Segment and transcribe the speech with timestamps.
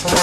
[0.00, 0.16] to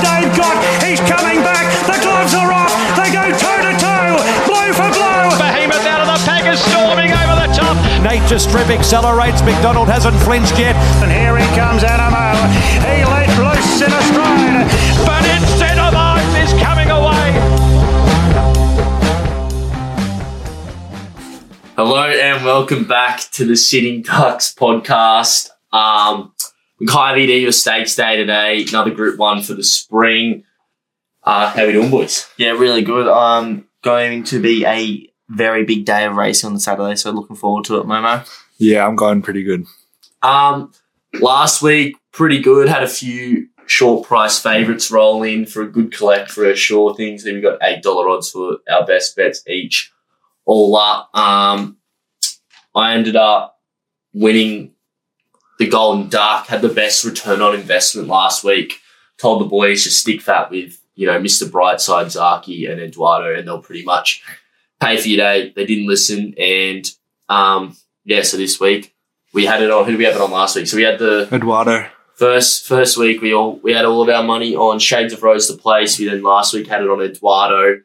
[0.00, 0.56] Dave Gott.
[0.80, 1.68] He's coming back.
[1.84, 2.72] The gloves are off.
[2.96, 4.16] They go toe to toe,
[4.48, 5.36] blow for blow.
[5.36, 7.76] Behemoth out of the pack is storming over the top.
[8.02, 9.42] Nature Strip accelerates.
[9.42, 10.76] McDonald hasn't flinched yet.
[11.02, 12.48] And here he comes, Anamoe.
[12.80, 14.64] He let loose in a stride.
[15.04, 17.53] But instead of Oath is coming away.
[21.86, 25.50] Hello and welcome back to the Sitting Ducks podcast.
[25.70, 26.32] Um,
[26.80, 30.44] Makybe Diva Stakes Day today, another Group One for the spring.
[31.22, 32.26] Uh, how we doing, boys?
[32.38, 33.06] Yeah, really good.
[33.06, 37.36] Um, going to be a very big day of racing on the Saturday, so looking
[37.36, 38.26] forward to it, Momo.
[38.56, 39.66] Yeah, I'm going pretty good.
[40.22, 40.72] Um,
[41.20, 42.66] last week, pretty good.
[42.66, 46.94] Had a few short price favourites roll in for a good collect for our sure
[46.94, 47.24] things.
[47.24, 49.92] Then we got eight dollar odds for our best bets each,
[50.44, 51.10] all up.
[51.16, 51.78] Um,
[52.74, 53.60] I ended up
[54.12, 54.72] winning
[55.58, 56.46] the Golden Duck.
[56.46, 58.80] Had the best return on investment last week.
[59.18, 61.48] Told the boys to stick fat with you know Mr.
[61.48, 64.22] Brightside, Zaaki, and Eduardo, and they'll pretty much
[64.80, 65.52] pay for your day.
[65.54, 66.84] They didn't listen, and
[67.28, 68.22] um, yeah.
[68.22, 68.94] So this week
[69.32, 69.84] we had it on.
[69.84, 70.66] Who did we have it on last week?
[70.66, 71.88] So we had the Eduardo.
[72.16, 75.48] First first week we all we had all of our money on Shades of Rose
[75.48, 75.98] to place.
[75.98, 77.80] We then last week had it on Eduardo.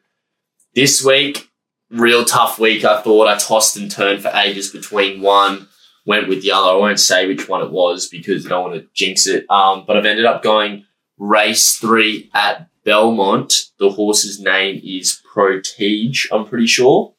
[0.74, 1.49] This week,
[1.90, 2.84] real tough week.
[2.84, 5.68] I thought I tossed and turned for ages between one,
[6.06, 6.70] went with the other.
[6.70, 9.50] I won't say which one it was because I don't want to jinx it.
[9.50, 10.84] Um, but I've ended up going
[11.18, 13.70] race three at Belmont.
[13.78, 17.14] The horse's name is Protige, I'm pretty sure.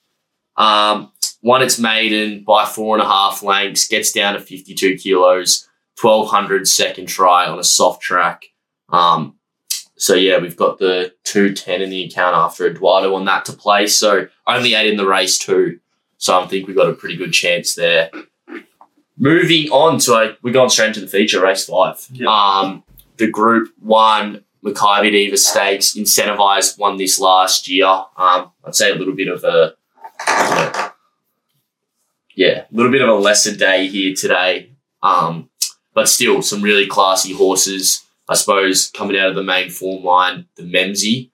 [0.58, 1.12] Um,
[1.42, 5.68] won its maiden by four and a half lengths, gets down to 52 kilos.
[6.00, 8.46] 1200 second try on a soft track.
[8.90, 9.36] Um,
[10.02, 13.86] so yeah, we've got the 210 in the account after Eduardo on that to play.
[13.86, 15.80] So only eight in the race too.
[16.18, 18.10] So I think we've got a pretty good chance there.
[19.16, 22.04] Moving on to a, we're going straight into the feature, race five.
[22.14, 22.28] Yep.
[22.28, 22.84] Um,
[23.18, 27.86] the group one, Makybe Diva Stakes, Incentivise won this last year.
[27.86, 29.76] Um, I'd say a little bit of a,
[30.28, 30.92] you know,
[32.34, 34.72] yeah, a little bit of a lesser day here today.
[35.04, 35.52] Um,
[35.94, 38.04] but still some really classy horses.
[38.32, 41.32] I suppose coming out of the main form line, the Memsie.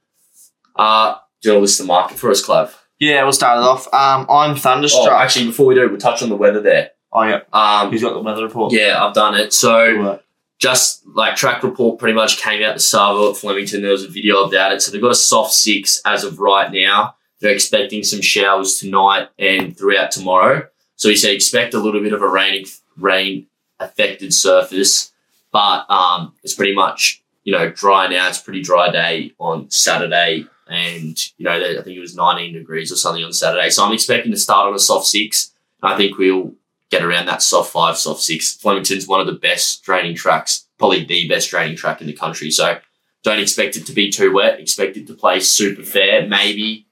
[0.76, 2.74] Uh, do you want to list the market for us, Clav?
[3.00, 3.86] Yeah, we'll start it off.
[3.94, 5.10] Um, I'm Oh, thunderstruck.
[5.12, 6.92] actually, before we do, we'll touch on the weather there.
[7.14, 7.42] Oh, yeah.
[7.54, 8.74] Um, Who's got the weather report?
[8.74, 9.54] yeah, I've done it.
[9.54, 10.20] So
[10.60, 13.82] just like track report pretty much came out the Savo at Flemington.
[13.84, 14.82] There was a video about it.
[14.82, 17.16] So they've got a soft six as of right now.
[17.40, 20.68] They're expecting some showers tonight and throughout tomorrow.
[20.96, 22.66] So he said expect a little bit of a rain
[22.98, 23.46] rain
[23.80, 25.12] affected surface,
[25.52, 28.28] but um, it's pretty much you know dry now.
[28.30, 32.54] It's a pretty dry day on Saturday, and you know I think it was 19
[32.54, 33.70] degrees or something on Saturday.
[33.70, 35.52] So I'm expecting to start on a soft six.
[35.82, 36.54] I think we'll
[36.90, 38.56] get around that soft five, soft six.
[38.56, 42.50] Flemington's one of the best draining tracks, probably the best draining track in the country.
[42.52, 42.80] So
[43.24, 44.60] don't expect it to be too wet.
[44.60, 46.28] Expect it to play super fair.
[46.28, 46.88] Maybe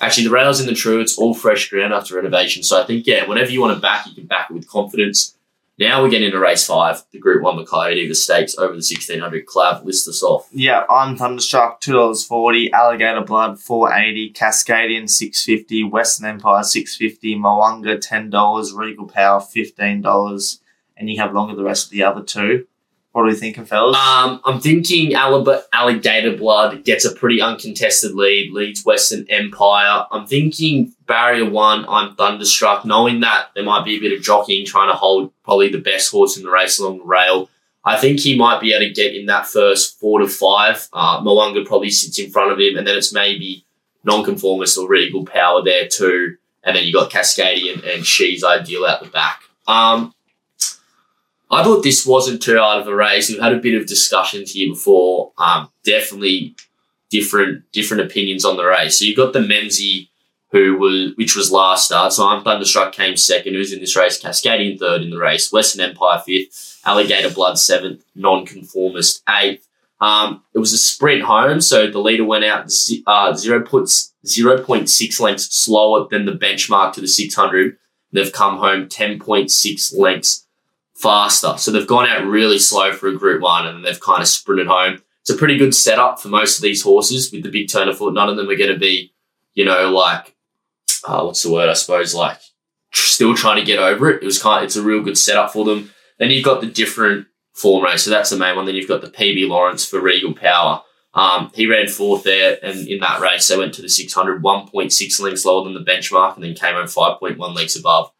[0.00, 2.62] actually the rails in the true, it's all fresh ground after renovation.
[2.62, 5.36] So I think yeah, whenever you want to back, you can back it with confidence.
[5.82, 9.18] Now we're getting into race five, the Group One Makybe Diva stakes over the sixteen
[9.18, 9.46] hundred.
[9.46, 10.48] Clav, list us off.
[10.52, 11.80] Yeah, I'm thunderstruck.
[11.80, 12.72] Two dollars forty.
[12.72, 14.32] Alligator blood four eighty.
[14.32, 15.82] Cascadian six fifty.
[15.82, 17.34] Western Empire six fifty.
[17.36, 18.72] Moanga ten dollars.
[18.72, 20.60] Regal Power fifteen dollars.
[20.96, 22.68] And you have longer the rest of the other two.
[23.12, 23.94] What are we thinking, fellas?
[23.94, 30.06] Um, I'm thinking Alligator Blood gets a pretty uncontested lead, leads Western Empire.
[30.10, 34.64] I'm thinking Barrier One, I'm thunderstruck, knowing that there might be a bit of jockeying
[34.64, 37.50] trying to hold probably the best horse in the race along the rail.
[37.84, 40.88] I think he might be able to get in that first four to five.
[40.92, 41.22] Uh,
[41.66, 43.66] probably sits in front of him, and then it's maybe
[44.04, 46.36] nonconformist or regal power there too.
[46.64, 49.42] And then you got Cascadian and She's Ideal out the back.
[49.66, 50.14] Um,
[51.52, 53.28] I thought this wasn't too hard of a race.
[53.28, 55.32] We've had a bit of discussions here before.
[55.36, 56.56] Um, definitely
[57.10, 58.98] different different opinions on the race.
[58.98, 60.08] So you've got the Memsie,
[60.50, 62.14] who was which was last start.
[62.14, 63.52] So I'm Thunderstruck came second.
[63.52, 64.18] Who's in this race?
[64.20, 65.52] Cascadian third in the race.
[65.52, 66.80] Western Empire fifth.
[66.86, 68.02] Alligator Blood seventh.
[68.14, 69.68] Nonconformist eighth.
[70.00, 72.64] Um, it was a sprint home, so the leader went out
[73.06, 77.76] uh, 0.6 lengths slower than the benchmark to the 600.
[78.10, 80.48] They've come home 10.6 lengths
[81.02, 81.54] faster.
[81.58, 84.68] So they've gone out really slow for a group one and they've kind of sprinted
[84.68, 85.02] home.
[85.20, 87.98] It's a pretty good setup for most of these horses with the big turn of
[87.98, 88.14] foot.
[88.14, 89.12] None of them are going to be,
[89.54, 90.34] you know, like,
[91.04, 91.68] uh, what's the word?
[91.68, 92.38] I suppose like
[92.92, 94.22] still trying to get over it.
[94.22, 95.90] It was kind of, it's a real good setup for them.
[96.18, 98.04] Then you've got the different form race.
[98.04, 98.66] So that's the main one.
[98.66, 100.82] Then you've got the PB Lawrence for Regal Power.
[101.14, 105.20] Um, he ran fourth there, and in that race, they went to the 600, 1.6
[105.20, 108.10] lengths lower than the benchmark, and then came home 5.1 lengths above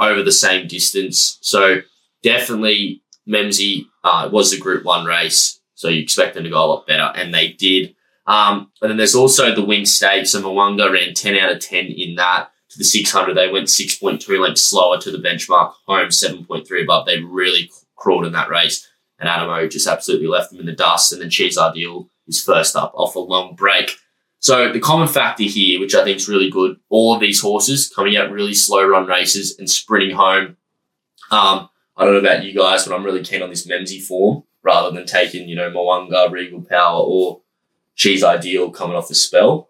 [0.00, 1.38] over the same distance.
[1.42, 1.82] So
[2.22, 6.66] definitely Memsie uh, was the Group One race, so you expect them to go a
[6.66, 7.94] lot better, and they did.
[8.26, 11.86] Um, and then there's also the Winx Stakes, and Mwanga ran 10 out of 10
[11.86, 12.50] in that.
[12.70, 17.06] To the 600, they went 6.3 lengths slower to the benchmark, home 7.3 above.
[17.06, 18.86] They really crawled in that race,
[19.18, 21.12] and Anamoe just absolutely left them in the dust.
[21.12, 23.96] And then Cheese Ideal is first up off a long break.
[24.38, 27.92] So the common factor here, which I think is really good, all of these horses
[27.94, 30.56] coming out really slow run races and sprinting home.
[31.30, 31.68] Um,
[32.00, 34.90] I don't know about you guys, but I'm really keen on this Memsie form rather
[34.90, 37.42] than taking, you know, Mwanga, Regal Power, or
[37.94, 39.68] She's Ideal coming off the spell.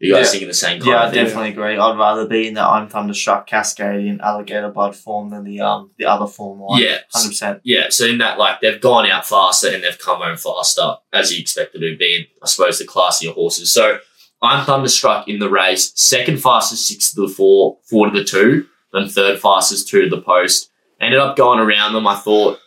[0.00, 0.30] You guys Yeah.
[0.30, 1.76] thinking the same kind Yeah, I definitely agree.
[1.76, 6.04] I'd rather be in the I'm Thunderstruck Cascadian Alligator Blood form than the um the
[6.06, 6.80] other form one.
[6.80, 6.98] Yeah.
[7.12, 7.60] hundred percent.
[7.64, 11.32] Yeah, so in that, like, they've gone out faster and they've come home faster, as
[11.32, 13.72] you expected to be, I suppose, the classier horses.
[13.72, 13.98] So
[14.40, 15.92] I'm thunderstruck in the race.
[15.96, 20.08] Second fastest, six to the four, four to the two, then third fastest, two to
[20.08, 20.70] the post.
[21.00, 22.06] Ended up going around them.
[22.06, 22.58] I thought,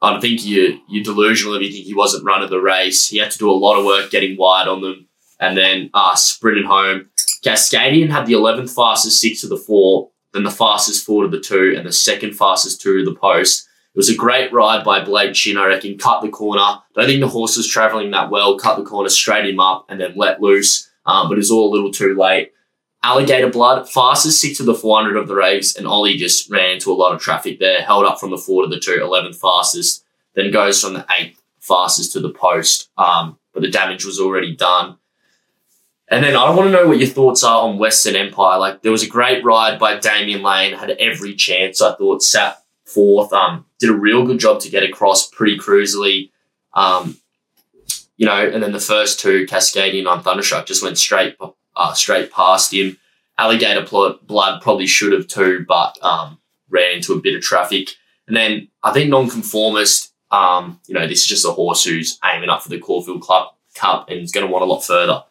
[0.00, 3.08] I think you, you're delusional if you think he wasn't running the race.
[3.08, 5.08] He had to do a lot of work getting wide on them
[5.40, 7.10] and then uh, sprinted home.
[7.44, 11.40] Cascadian had the 11th fastest, six to the four, then the fastest four to the
[11.40, 13.68] two, and the second fastest two to the post.
[13.94, 15.96] It was a great ride by Blake Shinn, I reckon.
[15.96, 16.82] Cut the corner.
[16.94, 18.58] Don't think the horse was travelling that well.
[18.58, 20.90] Cut the corner, straight him up, and then let loose.
[21.06, 22.52] Um, but it was all a little too late.
[23.06, 26.90] Alligator Blood, fastest six to the 400 of the race, and Ollie just ran into
[26.90, 27.80] a lot of traffic there.
[27.82, 30.04] Held up from the four to the two, 11th fastest.
[30.34, 32.90] Then goes from the eighth fastest to the post.
[32.98, 34.96] Um, but the damage was already done.
[36.08, 38.58] And then I want to know what your thoughts are on Western Empire.
[38.58, 41.80] Like there was a great ride by Damian Lane, had every chance.
[41.80, 43.32] I thought sat fourth.
[43.32, 46.30] Um, did a real good job to get across pretty cruisily.
[46.74, 47.18] Um,
[48.16, 51.36] you know, and then the first two, Cascadian on Thunderstruck, just went straight
[51.76, 52.96] uh, straight past him.
[53.38, 56.38] Alligator Blood probably should have too, but um,
[56.70, 57.90] ran into a bit of traffic.
[58.26, 62.48] And then I think Nonconformist, um, you know, this is just a horse who's aiming
[62.48, 65.22] up for the Caulfield Club Cup and is going to want a lot further.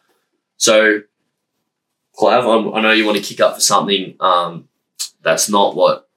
[0.56, 1.02] So,
[2.18, 4.16] Clav, I'm, I know you want to kick up for something.
[4.20, 4.68] Um,
[5.22, 6.08] that's not what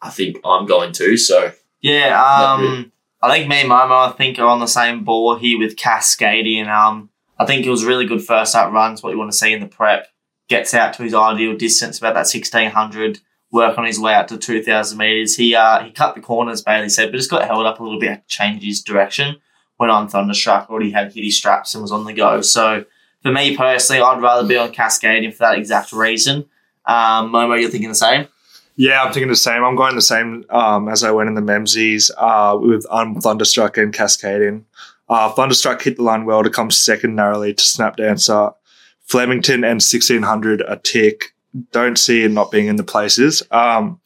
[0.00, 1.16] I think I'm going to.
[1.16, 2.92] So, Yeah, um,
[3.22, 6.68] I think me and Momo, I think, are on the same ball here with Cascadian.
[6.68, 9.52] Um, I think it was really good first up runs, what you want to see
[9.52, 10.08] in the prep.
[10.48, 13.20] Gets out to his ideal distance, about that 1600,
[13.52, 15.36] work on his way out to 2000 metres.
[15.36, 18.00] He uh, he cut the corners, Bailey said, but just got held up a little
[18.00, 19.36] bit, had to change his direction.
[19.78, 22.40] Went on Thunderstruck, already had hit his straps and was on the go.
[22.40, 22.84] So
[23.22, 26.46] for me personally, I'd rather be on Cascadian for that exact reason.
[26.86, 28.26] Um, Momo, you're thinking the same?
[28.76, 29.64] Yeah, I'm thinking the same.
[29.64, 33.76] I'm going the same um, as I went in the Memsies uh, with um, Thunderstruck
[33.76, 34.64] and Cascadian.
[35.08, 38.54] Uh, Thunderstruck hit the line well to come second narrowly to Snapdancer.
[39.04, 41.34] Flemington and 1600 a tick.
[41.72, 43.42] Don't see it not being in the places.
[43.50, 44.00] Um,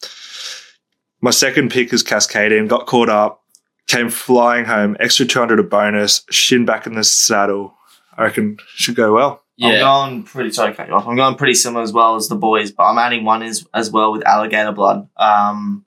[1.20, 2.68] my second pick is Cascadian.
[2.68, 3.42] Got caught up,
[3.88, 4.96] came flying home.
[5.00, 6.24] Extra 200 a bonus.
[6.30, 7.74] Shinn back in the saddle.
[8.16, 9.42] I reckon should go well.
[9.56, 9.68] Yeah.
[9.68, 9.80] I'm yeah.
[9.80, 11.06] going pretty sorry cut you off.
[11.06, 13.90] I'm going pretty similar as well as the boys, but I'm adding one as as
[13.90, 15.08] well with alligator blood.
[15.16, 15.84] Um,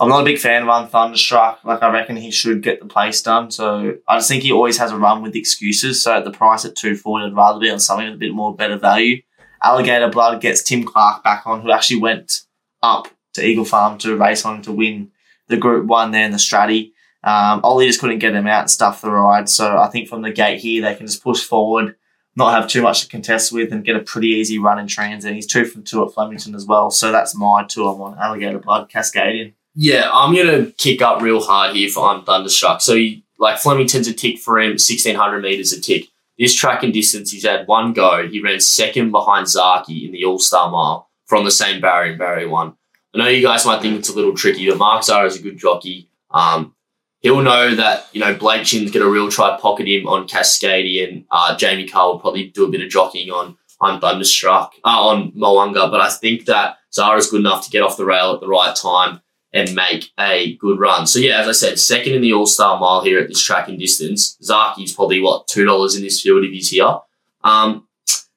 [0.00, 1.64] I'm not a big fan of on Thunderstruck.
[1.64, 3.50] Like I reckon he should get the place done.
[3.50, 6.02] So I just think he always has a run with excuses.
[6.02, 8.34] So at the price at two forty, I'd rather be on something with a bit
[8.34, 9.22] more better value.
[9.62, 12.42] Alligator blood gets Tim Clark back on, who actually went
[12.82, 15.10] up to Eagle Farm to race on to win
[15.48, 16.92] the Group One there in the Stratty.
[17.22, 19.48] Um, Ollie just couldn't get him out and stuff the ride.
[19.48, 21.96] So I think from the gate here, they can just push forward
[22.36, 25.34] not have too much to contest with and get a pretty easy run in transit.
[25.34, 26.90] He's two from two at Flemington as well.
[26.90, 27.86] So that's my two.
[27.86, 29.52] I'm on Alligator Blood, Cascadian.
[29.74, 32.80] Yeah, I'm gonna kick up real hard here for I'm thunderstruck.
[32.80, 36.08] So he, like Flemington's a tick for him, sixteen hundred meters a tick.
[36.38, 38.26] This track and distance, he's had one go.
[38.28, 42.18] He ran second behind Zaaki in the All Star Mile from the same barrier and
[42.18, 42.74] Barrier One.
[43.14, 45.42] I know you guys might think it's a little tricky, but Mark Zahra is a
[45.42, 46.08] good jockey.
[46.30, 46.74] Um,
[47.20, 51.26] he'll know that you know Blake Shinn's gonna real try pocket him on Cascadian.
[51.32, 55.32] Uh, Jamie Kah will probably do a bit of jockeying on on Thunderstruck uh, on
[55.32, 58.46] Moanga, but I think that Zahra's good enough to get off the rail at the
[58.46, 59.20] right time
[59.54, 61.06] and make a good run.
[61.06, 63.68] So yeah, as I said, second in the All Star Mile here at this track
[63.68, 64.36] and distance.
[64.42, 66.98] Zaaki's probably what two dollars in this field if he's here.
[67.44, 67.86] Um,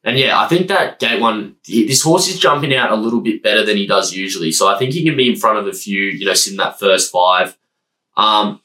[0.04, 3.44] and yeah, I think that gate one, this horse is jumping out a little bit
[3.44, 4.52] better than he does usually.
[4.52, 6.80] So I think he can be in front of a few, you know, sitting that
[6.80, 7.58] first five.
[8.16, 8.62] Um,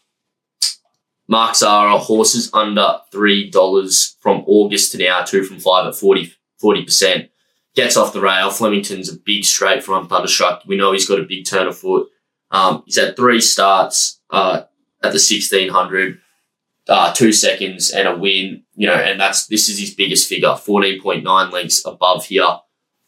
[1.27, 6.33] Mark Zahra, horses under $3 from August to now, two from five at 40,
[6.63, 7.29] 40%.
[7.75, 8.51] Gets off the rail.
[8.51, 10.63] Flemington's a big straight from Thunderstruck.
[10.67, 12.09] We know he's got a big turn of foot.
[12.53, 14.63] Um, he's had three starts uh,
[15.03, 16.21] at the 1600,
[16.89, 18.63] uh, two seconds and a win.
[18.75, 22.59] You know, and that's this is his biggest figure, 14.9 lengths above here.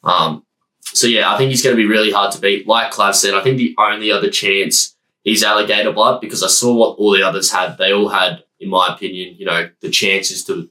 [0.03, 0.45] Um,
[0.81, 2.67] so yeah, I think he's going to be really hard to beat.
[2.67, 6.75] Like Clav said, I think the only other chance is Alligator Blood because I saw
[6.75, 7.79] what all the others had.
[7.79, 10.71] They all had, in my opinion, you know, the chances to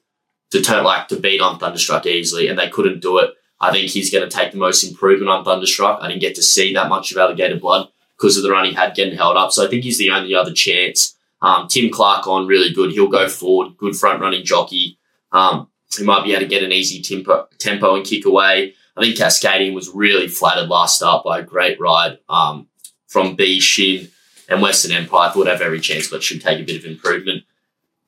[0.51, 3.31] to turn like to beat on Thunderstruck easily, and they couldn't do it.
[3.59, 5.99] I think he's going to take the most improvement on Thunderstruck.
[6.01, 7.89] I didn't get to see that much of Alligator Blood
[8.23, 9.51] because of the run he had getting held up.
[9.51, 11.17] So I think he's the only other chance.
[11.41, 12.91] Um, Tim Clark on really good.
[12.91, 13.75] He'll go forward.
[13.75, 14.97] Good front running jockey.
[15.33, 18.75] Um, he might be able to get an easy tempo, tempo and kick away.
[18.95, 22.67] I think Cascadian was really flattered last start by a great ride um,
[23.07, 24.07] from B Shinn
[24.47, 25.29] and Western Empire.
[25.29, 27.43] Thought have every chance, but should take a bit of improvement.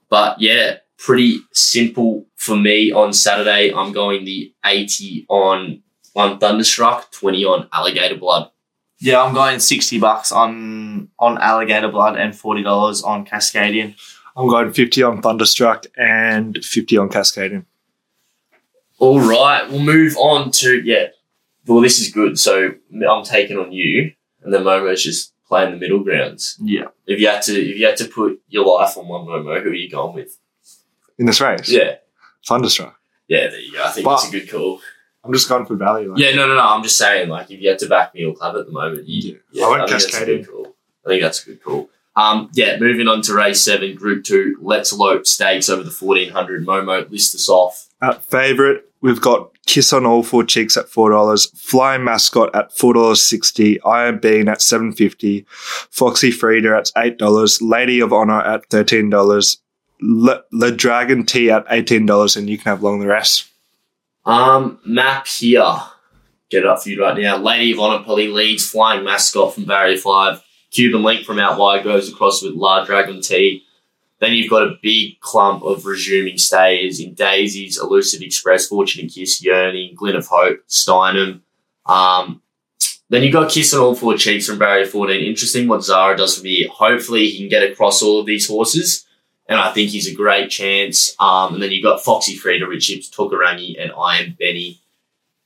[0.08, 3.74] But yeah, pretty simple for me on Saturday.
[3.74, 5.84] I'm going the 80 on
[6.16, 8.50] on Thunderstruck, 20 on Alligator Blood.
[9.06, 13.94] Yeah, I'm going sixty bucks on on alligator blood and forty dollars on Cascadian.
[14.36, 17.64] I'm going 50 on Thunderstruck and 50 on Cascadian.
[18.98, 21.10] All right, we'll move on to yeah.
[21.68, 22.40] Well, this is good.
[22.40, 22.72] So
[23.08, 26.58] I'm taking on you, and then Momo's just playing the middle grounds.
[26.60, 26.86] Yeah.
[27.06, 29.70] If you had to, if you had to put your life on one Momo, who
[29.70, 30.36] are you going with?
[31.20, 31.98] In this race, Yeah,
[32.48, 33.00] Thunderstruck.
[33.28, 33.50] yeah.
[33.50, 33.84] There you go.
[33.86, 34.82] I think But- it's a good call.
[35.26, 36.12] I'm just going for value.
[36.12, 36.20] Like.
[36.20, 36.62] Yeah, no, no, no.
[36.62, 39.08] I'm just saying, like, if you had to back me or club at the moment,
[39.08, 39.66] you, Yeah.
[39.66, 40.68] I went think that's a Cascadian.
[41.06, 41.90] I think that's a good call.
[42.16, 44.56] Um, yeah, moving on to race seven, group two.
[44.62, 46.66] Let's Elope stakes over the 1400.
[46.66, 47.90] Momo, list us off.
[48.02, 52.72] At favourite, we've got Kiss on All Four Cheeks at four dollars, Flying Mascot at
[52.72, 58.14] four dollars sixty, Iron Bean at seven fifty, Foxy Frida at eight dollars, Lady of
[58.14, 59.58] Honor at thirteen dollars,
[60.02, 63.48] Le, Le Dragon Tea at eighteen dollars, and you can have long the rest.
[64.26, 65.76] Um, map here.
[66.50, 67.38] Get it up for you right now.
[67.38, 70.44] Lady of probably leads Flying Mascot from Barrier 5.
[70.72, 73.64] Cuban Link from out wide goes across with La Dragon T.
[74.20, 79.14] Then you've got a big clump of resuming stayers in Daisies, Elusive Express, Fortune and
[79.14, 81.42] Kiss, Yearning, Glint of Hope, Steinem.
[81.86, 82.42] Um,
[83.10, 85.24] then you've got Kiss on all four cheeks from Barrier 14.
[85.24, 86.68] Interesting what Zahra does for me.
[86.68, 89.05] Hopefully he can get across all of these horses.
[89.48, 91.16] And I think he's a great chance.
[91.20, 94.80] Um, and then you've got Foxy Frida, Rich Chips, Tokarangi, and Iron Benny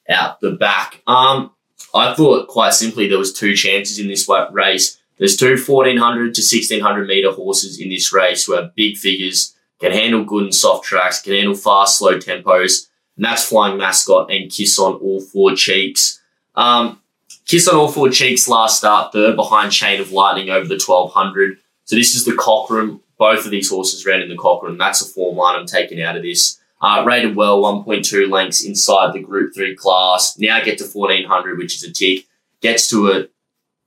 [0.08, 1.02] out the back.
[1.06, 1.52] Um,
[1.94, 4.98] I thought quite simply there was two chances in this race.
[5.18, 9.92] There's two 1400 to 1600 meter horses in this race who have big figures, can
[9.92, 12.88] handle good and soft tracks, can handle fast, slow tempos.
[13.18, 16.22] And that's Flying Mascot and Kiss on all four cheeks.
[16.56, 17.02] Um,
[17.46, 21.58] Kiss on all four cheeks last start third behind Chain of Lightning over the 1200.
[21.84, 23.02] So this is the Cockram.
[23.20, 24.78] Both of these horses ran in the Cockram.
[24.78, 26.60] That's a form line I'm taking out of this.
[26.82, 30.40] Uh, rated well, 1.2 lengths inside the Group 3 class.
[30.40, 32.26] Now get to 1400, which is a tick.
[32.62, 33.28] Gets to a,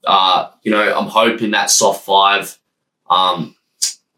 [0.06, 2.58] uh, you know, I'm hoping that soft five
[3.08, 3.56] um,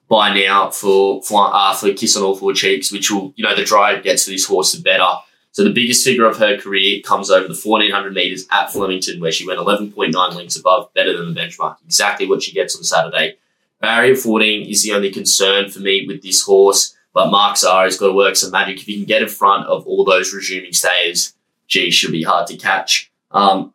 [0.09, 3.65] by now for uh, for Kiss on All Four Cheeks, which will, you know, the
[3.65, 5.07] drive gets to this horse the better.
[5.53, 9.31] So the biggest figure of her career comes over the 1400 metres at Flemington, where
[9.31, 11.77] she went 11.9 lengths above, better than the benchmark.
[11.85, 13.37] Exactly what she gets on Saturday.
[13.85, 18.09] Barrier 14 is the only concern for me with this horse, but Mark Zahra's got
[18.09, 18.81] to work some magic.
[18.81, 21.35] If he can get in front of all those resuming stayers,
[21.69, 23.13] gee, should be hard to catch.
[23.31, 23.75] Um,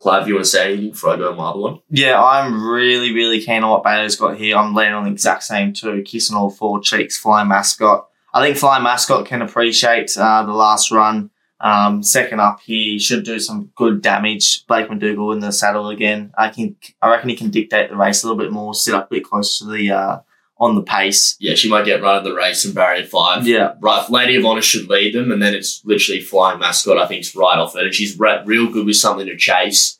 [0.00, 1.82] Clive, you want to say anything before I go on?
[1.90, 4.56] Yeah, I'm really, really keen on what Bailey's got here.
[4.56, 6.02] I'm leaning on the exact same two.
[6.02, 8.08] Kissing all four cheeks, Flying Mascot.
[8.32, 11.28] I think Flying Mascot can appreciate uh, the last run.
[11.60, 14.66] Um, second up, he should do some good damage.
[14.66, 16.32] Blake McDougall in the saddle again.
[16.36, 19.10] I can, I reckon he can dictate the race a little bit more, sit up
[19.10, 20.20] a bit closer to the uh,
[20.58, 21.36] on the pace.
[21.40, 23.46] Yeah, she might get run of the race in Barrier 5.
[23.46, 27.06] Yeah, Right, Lady of Honor should lead them, and then it's literally Flying Mascot, I
[27.06, 27.84] think, is right off it.
[27.84, 29.98] And she's re- real good with something to chase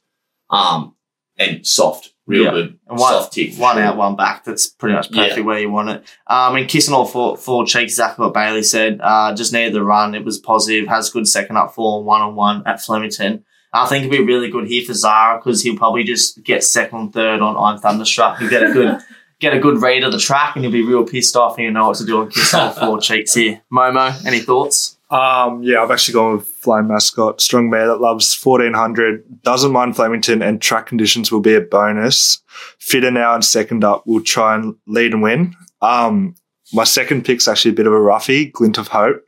[0.51, 0.95] um,
[1.39, 2.10] and soft.
[2.31, 2.51] Real Yeah.
[2.53, 2.79] good.
[2.89, 3.55] And one, soft tick.
[3.57, 3.85] one sure.
[3.85, 4.45] out, one back.
[4.45, 5.43] That's pretty much perfect Yeah.
[5.45, 6.05] where you want it.
[6.27, 9.01] Um, and kissing all four, four cheeks, exactly what Bailey said.
[9.03, 10.15] Uh, just needed the run.
[10.15, 10.89] It was positive.
[10.89, 13.45] Has good second up form, one on one at Flemington.
[13.73, 17.13] I think it'd be really good here for Zahra because he'll probably just get second
[17.13, 18.39] third on I'm Thunderstruck.
[18.39, 18.99] He'll get a good
[19.41, 21.73] get a good read of the track and he'll be real pissed off and he'll
[21.73, 23.63] know what to do on kiss all four cheeks here.
[23.73, 24.99] Momo, any thoughts?
[25.11, 29.97] Um, yeah, I've actually gone with Flying Mascot, strong mare that loves 1400, doesn't mind
[29.97, 32.43] Flemington, and track conditions will be a bonus.
[32.79, 35.55] Fitter now and second up will try and lead and win.
[35.83, 36.37] Um,
[36.73, 39.25] my second pick's actually a bit of a roughie, Glint of Hope.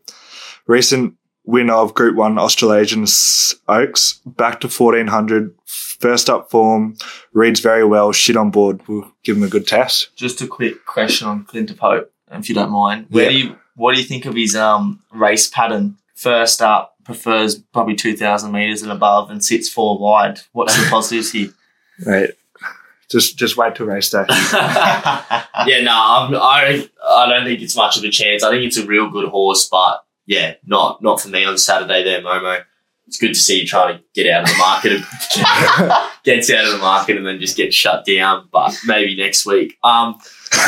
[0.68, 3.04] Recent winner of Group 1 Australasian
[3.68, 6.96] Oaks, back to 1400, first up form,
[7.32, 8.80] reads very well, shit on board.
[8.86, 10.14] We'll give him a good test.
[10.14, 13.06] Just a quick question on Glint of Hope, if you don't mind.
[13.10, 13.30] Where Yeah.
[13.30, 15.96] do you what do you think of his um race pattern?
[16.14, 20.40] First up, prefers probably two thousand meters and above, and sits four wide.
[20.52, 21.50] What's the positives here?
[22.04, 22.30] Right.
[23.10, 24.24] Just, just wait till race day.
[24.28, 28.42] yeah, no, I'm, I I don't think it's much of a chance.
[28.42, 32.02] I think it's a real good horse, but yeah, not not for me on Saturday
[32.04, 32.64] there, Momo.
[33.06, 35.92] it's good to see you trying to get out of the market and
[36.24, 38.48] gets out of the market and then just get shut down.
[38.50, 39.76] But maybe next week.
[39.84, 40.18] Um,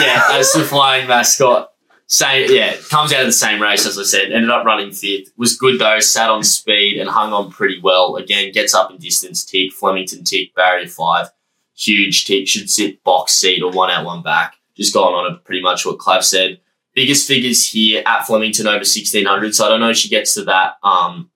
[0.01, 1.73] yeah, as the flying mascot,
[2.07, 4.31] same yeah, comes out of the same race as I said.
[4.31, 5.33] Ended up running fifth.
[5.37, 6.01] Was good though.
[6.01, 8.17] Sat on speed and hung on pretty well.
[8.17, 9.45] Again, gets up in distance.
[9.45, 11.29] Tick Flemington tick barrier five.
[11.77, 14.57] Huge tick should sit box seat or one out one back.
[14.77, 16.61] Just going on a pretty much what Clav said.
[16.95, 19.55] Biggest figures here at Flemington over sixteen hundred.
[19.55, 21.31] So I don't know if she gets to that um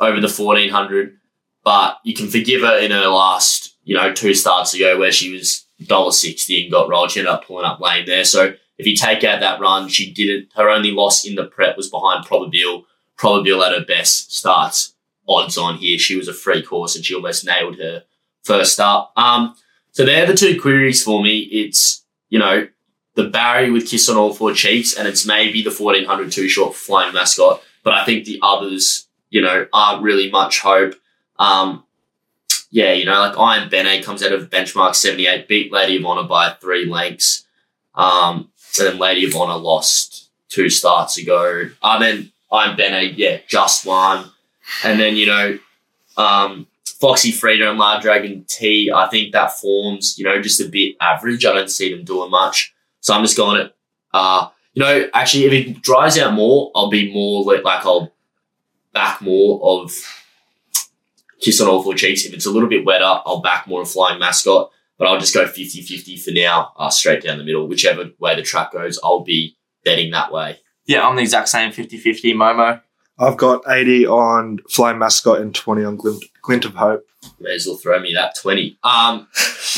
[0.00, 1.18] over the fourteen hundred,
[1.62, 5.32] but you can forgive her in her last you know two starts ago where she
[5.32, 7.12] was dollar sixty and got rolled.
[7.12, 8.24] She ended up pulling up lane there.
[8.24, 10.50] So if you take out that run, she didn't.
[10.54, 12.84] Her only loss in the prep was behind Probabeel.
[13.18, 14.94] Probabeel at her best starts
[15.28, 15.98] odds on here.
[15.98, 18.04] She was a free course and she almost nailed her
[18.44, 19.10] first start.
[19.16, 19.54] Um,
[19.92, 21.40] so they're the two queries for me.
[21.40, 22.68] It's you know
[23.14, 26.48] the Barry with kiss on all four cheeks, and it's maybe the fourteen hundred too
[26.48, 27.62] short flying mascot.
[27.82, 30.94] But I think the others, you know, aren't really much hope.
[31.36, 31.84] Um,
[32.70, 36.28] yeah, you know, like Iron Bene comes out of benchmark 78, beat Lady of Honor
[36.28, 37.46] by three lengths.
[37.94, 41.70] Um, then Lady of Honor lost two starts ago.
[41.82, 44.30] Uh, then Iron Bene, yeah, just one.
[44.84, 45.58] And then, you know,
[46.16, 46.66] um,
[47.00, 50.96] Foxy Frida and La Dragon T, I think that forms, you know, just a bit
[51.00, 51.44] average.
[51.46, 52.74] I don't see them doing much.
[53.00, 53.76] So I'm just going it.
[54.12, 58.12] Uh, you know, actually, if it dries out more, I'll be more like, like I'll
[58.92, 59.92] back more of
[61.40, 62.24] Kiss on All Four Cheeks.
[62.24, 65.34] If it's a little bit wetter, I'll back more of Flying Mascot, but I'll just
[65.34, 67.66] go 50 50 for now, uh, straight down the middle.
[67.66, 70.58] Whichever way the track goes, I'll be betting that way.
[70.86, 72.80] Yeah, I'm the exact same 50-50 Momo.
[73.18, 77.04] I've got 80 on Flying Mascot and 20 on Glint, Glint of Hope.
[77.40, 78.78] May as well throw me that 20.
[78.84, 79.26] Um,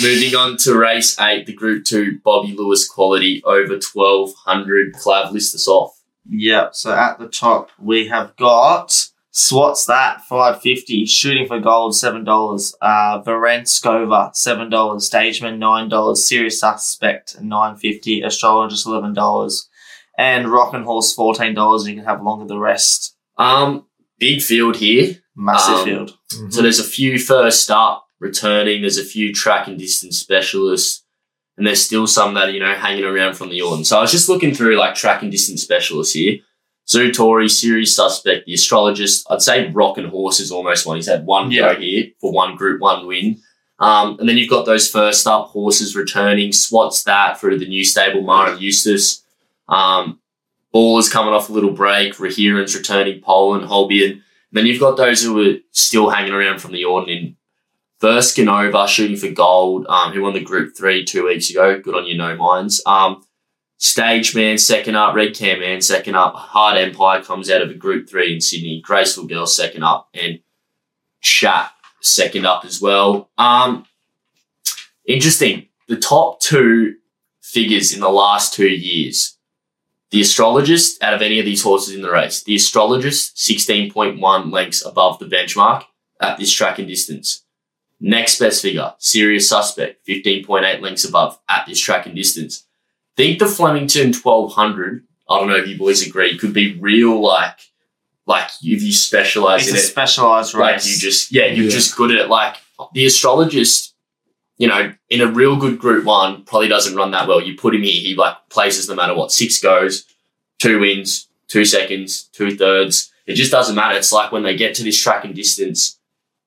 [0.02, 4.94] moving on to race eight, the Group Two, Bobby Lewis quality over 1200.
[4.94, 6.00] Clav, list us off.
[6.28, 6.74] Yep.
[6.74, 12.24] So at the top we have got Swats that five fifty, shooting for gold seven
[12.24, 12.74] dollars.
[12.82, 19.68] Uh, Varenskova seven dollars, Stageman nine dollars, Serious Suspect nine fifty, Astrologist eleven dollars,
[20.18, 21.86] and Rockin' Horse fourteen dollars.
[21.86, 23.16] You can have longer the rest.
[23.38, 23.86] Um,
[24.18, 25.16] big field here.
[25.36, 26.18] Massive Um, field.
[26.50, 28.80] So there's a few first up returning.
[28.80, 31.04] There's a few track and distance specialists,
[31.56, 33.84] and there's still some that are, you know hanging around from the autumn.
[33.84, 36.38] So I was just looking through like track and distance specialists here.
[36.88, 39.26] Zoo Tory, series suspect, the astrologist.
[39.30, 40.96] I'd say Rock and Horse is almost one.
[40.96, 41.74] He's had one Yeah.
[41.74, 43.40] go here for one group, one win.
[43.78, 46.52] Um, and then you've got those first up horses returning.
[46.52, 49.22] Swats that for the new stable, Maher Eustace.
[49.68, 50.18] Um,
[50.74, 52.14] Ballers coming off a little break.
[52.16, 54.22] Rahiran's returning, Poland, Holbein.
[54.52, 57.36] Then you've got those who are still hanging around from the Orden in
[58.02, 61.78] Verskanova shooting for gold, um, who won the Group 3 two weeks ago.
[61.80, 62.82] Good on you, no minds.
[62.86, 63.22] Um,
[63.82, 67.74] Stage Man second up, Red Cam Man second up, Hard Empire comes out of a
[67.74, 70.40] Group 3 in Sydney, Graceful Girl second up, and
[71.22, 73.30] Chat second up as well.
[73.38, 73.86] Um,
[75.06, 75.68] interesting.
[75.88, 76.96] The top two
[77.40, 79.38] figures in the last two years
[80.10, 84.84] the astrologist, out of any of these horses in the race, the astrologist, 16.1 lengths
[84.84, 85.84] above the benchmark
[86.20, 87.44] at this track and distance.
[87.98, 92.66] Next best figure, serious suspect, 15.8 lengths above at this track and distance.
[93.16, 97.58] Think the Flemington 1200, I don't know if you boys agree, could be real like,
[98.26, 100.86] like if you specialize It's in a it specialized like race.
[100.86, 101.70] you just yeah you're Yeah.
[101.70, 102.56] just good at it like
[102.94, 103.94] the astrologist
[104.56, 107.74] you know in a real good group one probably doesn't run that well you put
[107.74, 110.04] him here he like places no matter what six goes
[110.60, 114.74] two wins two seconds two thirds it just doesn't matter it's like when they get
[114.76, 115.98] to this track and distance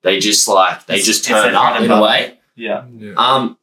[0.02, 2.02] they just like they It's- just turn their up bread in a butter.
[2.06, 2.84] way yeah.
[3.16, 3.58] um,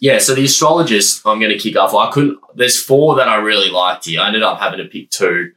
[0.00, 1.94] yeah, so the astrologist I'm going to kick off.
[1.94, 2.38] I couldn't.
[2.54, 4.20] There's four that I really liked here.
[4.20, 5.52] I ended up having to pick two,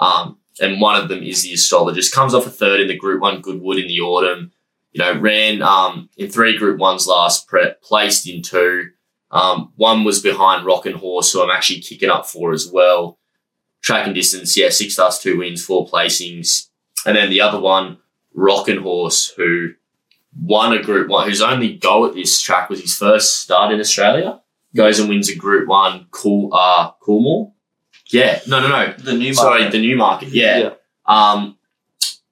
[0.00, 2.14] um, and one of them is the astrologist.
[2.14, 4.52] Comes off a third in the Group One Goodwood in the autumn.
[4.92, 8.90] You know, ran um, in three Group Ones last prep, placed in two.
[9.30, 13.18] Um, one was behind Rock and Horse, who I'm actually kicking up for as well.
[13.80, 16.68] Track and distance, yeah, six starts, two wins, four placings,
[17.06, 17.98] and then the other one,
[18.34, 19.72] Rock and Horse, who
[20.40, 23.80] won a Group One, whose only goal at this track was his first start in
[23.80, 24.40] Australia.
[24.74, 27.52] Goes and wins a Group One, cool, uh, Coolmore.
[28.10, 28.92] Yeah, no, no, no.
[28.98, 29.72] The new Sorry, market.
[29.72, 30.28] the new market.
[30.30, 30.58] Yeah.
[30.58, 30.70] Yeah.
[31.06, 31.58] Um,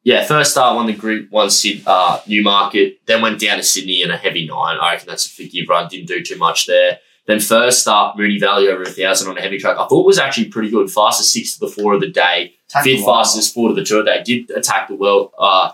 [0.02, 4.02] yeah, first start won the Group One Syd, uh, Newmarket, then went down to Sydney
[4.02, 4.78] in a heavy nine.
[4.80, 5.88] I reckon that's a forgive run.
[5.88, 6.98] Didn't do too much there.
[7.26, 9.76] Then first start Moonee Valley over a thousand on a heavy track.
[9.78, 10.90] I thought was actually pretty good.
[10.90, 13.04] Fastest six to the four of the day fifth line.
[13.04, 14.02] fastest four to the tour.
[14.02, 15.72] They did attack the well, uh,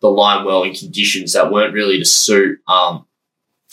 [0.00, 2.58] the line well in conditions that weren't really to suit.
[2.68, 3.06] Um,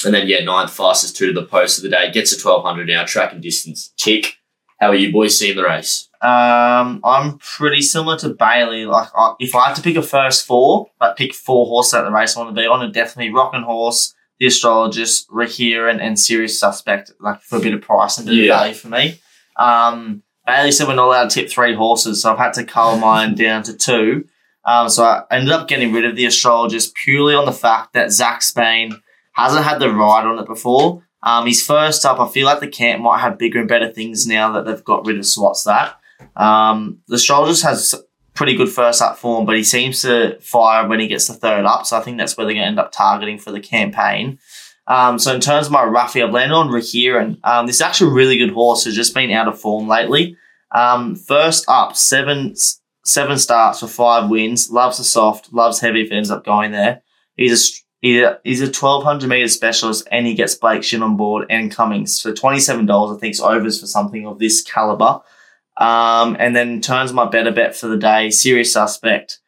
[0.05, 2.63] and then yeah, ninth fastest two to the post of the day gets a twelve
[2.63, 4.37] hundred now track and distance tick.
[4.79, 6.09] How are you boys seeing the race?
[6.21, 8.85] Um, I'm pretty similar to Bailey.
[8.85, 12.03] Like, I, if I had to pick a first four, like pick four horses at
[12.03, 16.19] the race I want to be on, it definitely Rockin' Horse, the Astrologist, Rahiran, and
[16.19, 17.11] Serious Suspect.
[17.19, 18.53] Like for a bit of price and a bit Yeah.
[18.55, 19.19] of value for me.
[19.57, 22.97] Um, Bailey said we're not allowed to tip three horses, so I've had to cull
[22.97, 24.27] mine down to two.
[24.65, 28.11] Um, so I ended up getting rid of the Astrologist purely on the fact that
[28.11, 29.01] Zac Spain
[29.33, 31.03] hasn't had the ride on it before.
[31.21, 32.19] Um, he's first up.
[32.19, 35.05] I feel like the camp might have bigger and better things now that they've got
[35.05, 35.97] rid of Swats that.
[36.35, 37.95] Um, the Astrologist has
[38.33, 41.65] pretty good first up form, but he seems to fire when he gets the third
[41.65, 41.85] up.
[41.85, 44.39] So I think that's where they're going to end up targeting for the campaign.
[44.87, 47.39] Um, so in terms of my roughie, I've landed on Rahiran.
[47.43, 50.35] Um, this is actually a really good horse who's just been out of form lately.
[50.71, 52.55] Um, first up, seven
[53.03, 54.71] seven starts for five wins.
[54.71, 57.01] Loves the soft, loves heavy if ends up going there.
[57.35, 61.45] He's a he's a, twelve hundred meter specialist, and he gets Blake Shinn on board
[61.49, 63.17] and Cummings for twenty seven dollars.
[63.17, 65.21] I think it's overs for something of this caliber.
[65.75, 69.39] Um, and then turns my better bet for the day, serious suspect.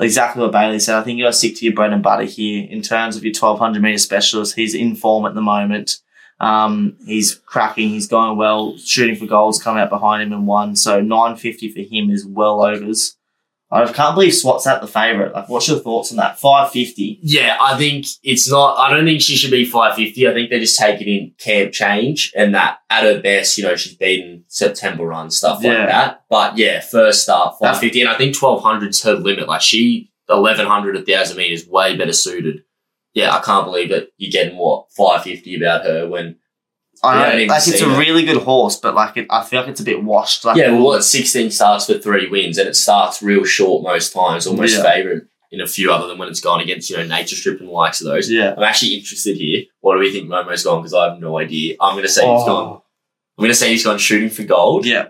[0.00, 0.96] Exactly what Bailey said.
[0.96, 2.68] I think you got to stick to your bread and butter here.
[2.70, 5.98] In terms of your 1200 meter specialist, he's in form at the moment.
[6.40, 7.88] Um, he's cracking.
[7.90, 8.76] He's going well.
[8.78, 10.76] Shooting for goals, coming out behind him and one.
[10.76, 13.16] So 950 for him is well overs.
[13.70, 15.34] I can't believe Swat's at the favourite.
[15.34, 16.38] Like, what's your thoughts on that?
[16.40, 17.18] 550.
[17.22, 18.78] Yeah, I think it's not.
[18.78, 20.26] I don't think she should be five fifty.
[20.26, 23.76] I think they're just taking in camp change, and that at her best, you know,
[23.76, 25.84] she's beaten September run stuff like Yeah.
[25.84, 26.24] that.
[26.30, 29.48] But yeah, first start five fifty, and I think twelve hundred's her limit.
[29.48, 32.62] Like she eleven hundred a thousand meters way better suited.
[33.18, 36.36] Yeah, I can't believe that you're getting what five fifty about her when
[37.02, 37.98] I I know, like, it's a that.
[37.98, 40.44] really good horse, but like, it, I feel like it's a bit washed.
[40.44, 44.12] Like, yeah, well, what sixteen starts for three wins, and it starts real short most
[44.12, 44.82] times, almost Yeah.
[44.82, 47.68] favourite in a few other than when it's gone against you know Nature Strip and
[47.68, 48.30] the likes of those.
[48.30, 48.54] Yeah.
[48.56, 49.64] I'm actually interested here.
[49.80, 50.80] What do we think Momo's gone?
[50.82, 51.76] Because I have no idea.
[51.80, 52.66] I'm going to say he's gone.
[52.66, 52.84] Oh,
[53.38, 55.06] I'm going to say he's gone shooting for gold, yeah.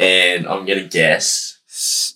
[0.00, 1.58] and I'm going to guess.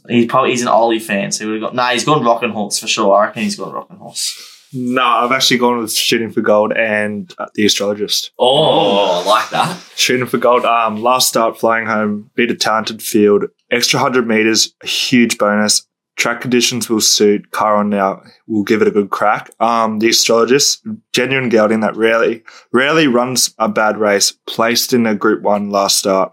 [0.08, 1.74] He's probably he's an Ollie fan, so he would have got.
[1.74, 3.14] Nah, he's gone Rockin' Horse for sure.
[3.14, 4.55] I reckon he's gone Rockin' Horse.
[4.72, 8.32] No, I've actually gone with shooting for gold and uh, the astrologist.
[8.38, 9.80] Oh, I like that.
[9.96, 10.64] Shooting for gold.
[10.64, 15.86] Um, last start flying home, beat a talented field, extra hundred meters, a huge bonus.
[16.16, 17.50] Track conditions will suit.
[17.50, 19.50] Car on now will give it a good crack.
[19.60, 24.32] Um, the astrologist, genuine gelding that rarely, rarely runs a bad race.
[24.46, 26.32] Placed in a Group One last start.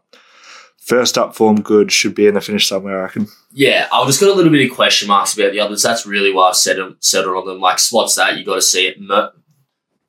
[0.79, 2.99] First up form good should be in the finish somewhere.
[2.99, 3.27] I reckon.
[3.55, 5.83] Yeah, I've just got a little bit of question marks about the others.
[5.83, 7.59] That's really why I've settled, settled on them.
[7.59, 8.37] Like, what's that?
[8.37, 8.99] You got to see it.
[8.99, 9.29] Mer,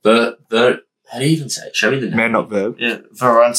[0.02, 0.78] ver, ver,
[1.12, 1.76] how do you even say it?
[1.76, 2.16] Show me the name.
[2.16, 2.76] Man, not verb.
[2.78, 3.52] Yeah, Veron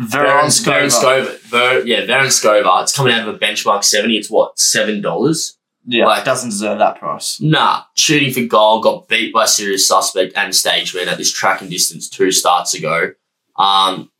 [0.00, 1.40] Veron Veron Skova.
[1.50, 2.82] Ver, yeah, Veron Skova.
[2.82, 4.16] It's coming out of a benchmark 70.
[4.16, 5.52] It's what, $7?
[5.86, 7.40] Yeah, Like- doesn't deserve that price.
[7.40, 11.70] Nah, shooting for goal, got beat by serious suspect and stageman at this track and
[11.70, 13.12] distance two starts ago.
[13.58, 14.10] Um,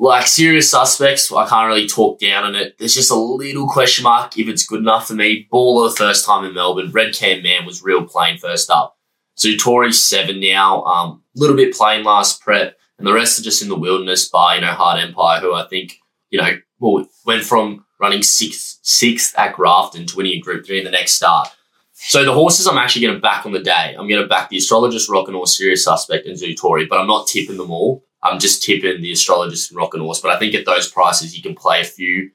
[0.00, 2.78] like serious suspects, I can't really talk down on it.
[2.78, 5.46] There's just a little question mark if it's good enough for me.
[5.52, 6.90] Baller the first time in Melbourne.
[6.90, 8.96] Red Cam Man was real plain first up.
[9.38, 10.82] Zutori's seven now.
[10.84, 14.54] Um, little bit plain last prep, and the rest are just in the wilderness by
[14.54, 15.98] you know Hard Empire, who I think
[16.30, 20.78] you know well, went from running sixth sixth at Grafton to winning a Group Three
[20.78, 21.48] in the next start.
[21.92, 23.94] So the horses I'm actually going to back on the day.
[23.98, 27.06] I'm going to back the astrologist, Rock and Horse, Serious Suspect, and Zutori, but I'm
[27.06, 28.02] not tipping them all.
[28.22, 30.20] I'm just tipping the astrologist and Rock and Horse.
[30.20, 32.30] But I think at those prices, you can play a few.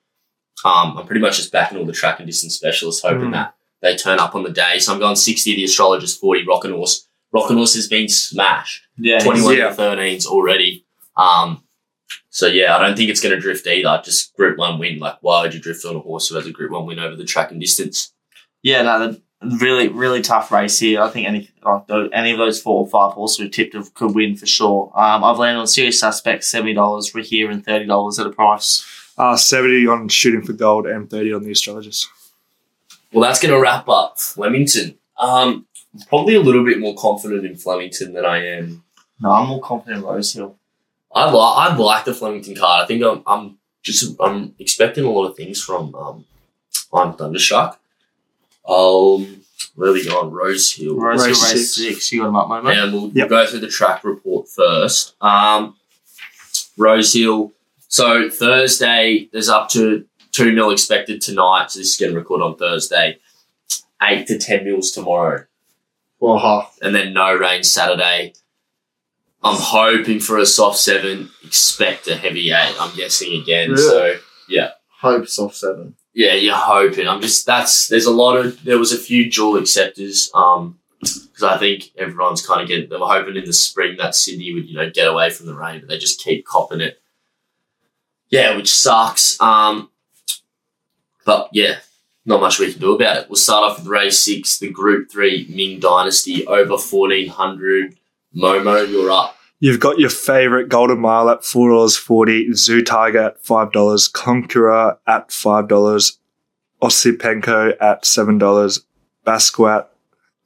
[0.63, 3.33] Um, I'm pretty much just backing all the track and distance specialists, hoping Mm.
[3.33, 4.79] that they turn up on the day.
[4.79, 7.07] So I'm going 60 the astrologist, 40 Rock and Horse.
[7.31, 8.83] Rock and Horse has been smashed.
[8.97, 9.69] Yeah, 21 Yeah.
[9.69, 10.85] to 13s already.
[11.17, 11.63] Um,
[12.29, 14.01] so yeah, I don't think it's going to drift either.
[14.03, 14.99] Just Group One win.
[14.99, 17.15] Like, why would you drift on a horse who has a Group One win over
[17.15, 18.13] the track and distance?
[18.63, 21.01] yeah, no, the really really tough race here.
[21.01, 24.15] I think any tho- any of those four or five horses we tipped have, could
[24.15, 24.91] win for sure.
[24.95, 28.85] Um, I've landed on serious suspects seventy dollars, Rahiran thirty dollars at a price.
[29.17, 32.09] Uh, 70 on shooting for gold and 30 on the astrologist.
[33.13, 34.97] Well, that's going to wrap up Flemington.
[35.17, 35.65] Um,
[36.09, 38.83] probably a little bit more confident in Flemington than I am.
[39.21, 40.57] No, I'm more confident in Rosehill.
[41.13, 42.83] I like I like the Flemington card.
[42.83, 46.25] I think I'm, I'm just I'm expecting a lot of things from um,
[46.93, 47.79] I'm Thunderstruck.
[48.67, 49.41] Um,
[49.75, 50.31] where are we going?
[50.31, 50.95] Rose Hill.
[50.95, 51.95] Rosehill Race race six.
[51.95, 52.11] six.
[52.11, 52.77] You got them up, moment.
[52.77, 53.13] And we'll, Yep.
[53.15, 55.15] we'll go through the track report first.
[55.21, 55.75] Um,
[56.77, 57.51] Rose Hill.
[57.87, 61.71] So Thursday, there's up to two mil expected tonight.
[61.71, 63.19] So this is getting recorded on Thursday.
[64.01, 65.45] Eight to ten mils tomorrow,
[66.19, 66.69] Wow.
[66.81, 68.33] and then no rain Saturday.
[69.41, 71.29] I'm hoping for a soft seven.
[71.45, 72.75] Expect a heavy eight.
[72.79, 73.71] I'm guessing again.
[73.71, 73.81] Really?
[73.81, 74.15] So
[74.49, 74.71] yeah.
[74.99, 75.95] Hope soft seven.
[76.15, 77.07] Yeah, you're hoping.
[77.07, 80.31] I'm just that's there's a lot of there was a few dual acceptors.
[80.33, 84.15] Um, because I think everyone's kind of getting they were hoping in the spring that
[84.15, 87.01] Sydney would you know get away from the rain, but they just keep copping it.
[88.29, 89.39] Yeah, which sucks.
[89.39, 89.89] Um,
[91.25, 91.79] but yeah,
[92.25, 93.29] not much we can do about it.
[93.29, 97.97] We'll start off with race six, the Group Three Ming Dynasty over fourteen hundred.
[98.35, 99.34] Momo, you're up.
[99.59, 104.07] You've got your favourite Golden Mile at four dollars forty, Zoo Tiger at five dollars,
[104.07, 106.19] Conqueror at five dollars,
[106.81, 108.85] Osipenko at seven dollars,
[109.25, 109.87] Basquiat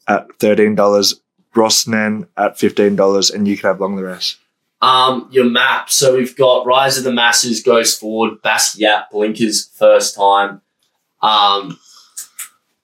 [0.07, 1.21] at thirteen dollars,
[1.53, 4.37] Brosnan at fifteen dollars, and you can have long the rest.
[4.81, 5.89] Um, your map.
[5.89, 8.41] So we've got Rise of the Masses goes forward.
[8.43, 10.61] Basquiat blinkers first time.
[11.21, 11.77] Um,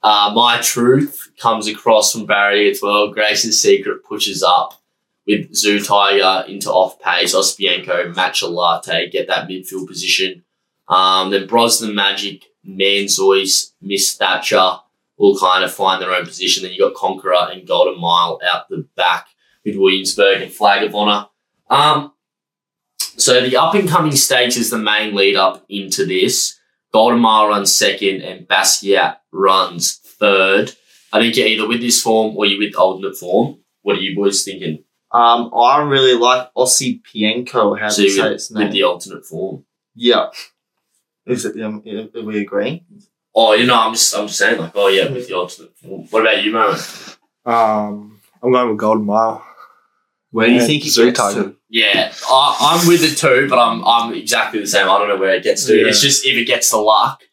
[0.04, 3.14] uh, My Truth comes across from barrier 12.
[3.14, 4.82] Grace's Secret pushes up
[5.28, 7.36] with Zoo Tiger into off pace.
[7.36, 10.44] Ospienko, Matcha Latte, get that midfield position.
[10.88, 14.80] Um, then Brosnan Magic, Manzois, Miss Thatcher
[15.18, 16.64] will kind of find their own position.
[16.64, 19.28] Then you've got Conqueror and Golden Mile out the back
[19.64, 21.28] with Williamsburg and Flag of Honour.
[21.70, 22.14] Um,
[23.18, 26.60] so the up and coming stakes is the main lead up into this.
[26.94, 30.74] Golden Mile runs second and Basquiat runs third.
[31.12, 33.60] I think you're either with this form or you're with alternate form.
[33.82, 34.84] What are you boys thinking?
[35.15, 37.80] Um, I really like Ossie Pienko.
[37.80, 39.65] How So do you say you're its with the alternate form.
[39.95, 40.28] yeah.
[41.25, 41.60] Is it?
[41.62, 41.82] Um,
[42.15, 42.84] are we agree?
[43.34, 46.01] Oh, you know, I'm just, I'm just saying, like, oh yeah, with the alternate form.
[46.12, 46.75] What about you, Mo?
[47.45, 49.43] Um, I'm going with Golden Mile.
[50.32, 51.43] Where do you think it Zoo gets Tiger.
[51.43, 51.56] to?
[51.69, 54.88] Yeah, I, I'm with it too, but I'm, I'm exactly the same.
[54.89, 55.75] I don't know where it gets to.
[55.75, 55.88] Yeah.
[55.88, 57.23] It's just if it gets the luck,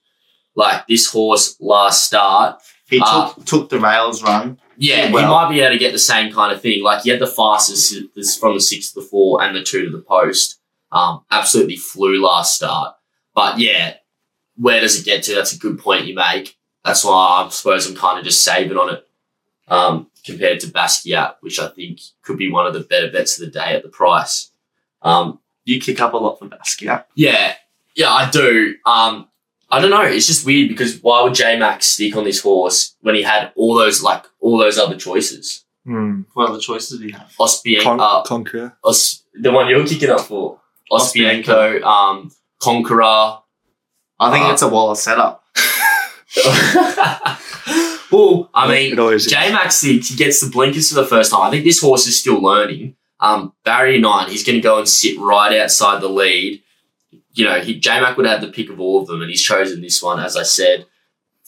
[0.54, 4.58] like this horse last start, He Uh, took took the rails run.
[4.82, 6.82] Yeah, Well- might be able to get the same kind of thing.
[6.82, 7.94] Like he had the fastest
[8.40, 10.58] from the six to the four and the two to the post.
[10.90, 12.94] Um, absolutely flew last start.
[13.34, 13.94] But yeah,
[14.56, 15.34] where does it get to?
[15.34, 16.56] That's a good point you make.
[16.84, 19.08] That's why I suppose I'm kind of just saving on it.
[19.68, 23.46] Um, compared to Basquiat, which I think could be one of the better bets of
[23.46, 24.50] the day at the price.
[25.00, 27.04] Um, You kick up a lot for Basquiat.
[27.14, 27.54] yeah,
[27.94, 28.74] yeah, I do.
[28.84, 29.28] Um,
[29.72, 30.02] I don't know.
[30.02, 33.52] It's just weird because why would J Mac stick on this horse when he had
[33.56, 35.64] all those like all those other choices?
[35.87, 36.22] Hmm.
[36.35, 37.32] What other choices did he have?
[37.40, 38.76] Ospienko, Con- uh, Conqueror.
[38.85, 40.61] Os- the one you're kicking up for,
[40.92, 42.30] Ospienko, um,
[42.61, 43.38] Conqueror.
[44.20, 45.42] I think Uh, it's a Waller setup.
[48.12, 49.18] well, I mean, It.
[49.20, 51.40] J Mac he gets the blinkers for the first time.
[51.42, 52.94] I think this horse is still learning.
[53.20, 56.62] Um, barrier nine, he's going to go and sit right outside the lead.
[57.34, 59.42] You know, he, J Mac would have the pick of all of them, and he's
[59.42, 60.86] chosen this one, as I said.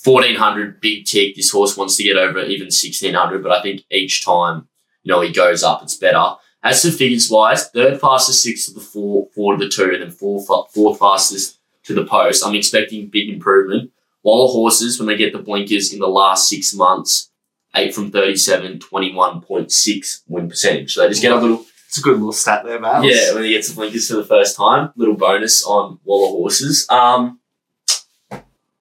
[0.03, 1.35] 1400, big tick.
[1.35, 4.69] This horse wants to get over even 1600, but I think each time,
[5.03, 6.35] you know, he goes up, it's better.
[6.63, 10.03] As for figures wise, third fastest, six to the four, four to the two, and
[10.03, 12.45] then fourth, fourth fastest to the post.
[12.45, 13.93] I'm expecting big improvement.
[14.23, 17.31] While the horses, when they get the blinkers in the last six months,
[17.77, 20.95] 8 from 37, 21.6 win percentage.
[20.95, 23.07] So they just get a little, It's a good little stat there, Vals.
[23.07, 26.89] yeah, when he gets the blinkers for the first time, little bonus on Waller horses.
[26.91, 27.39] Um,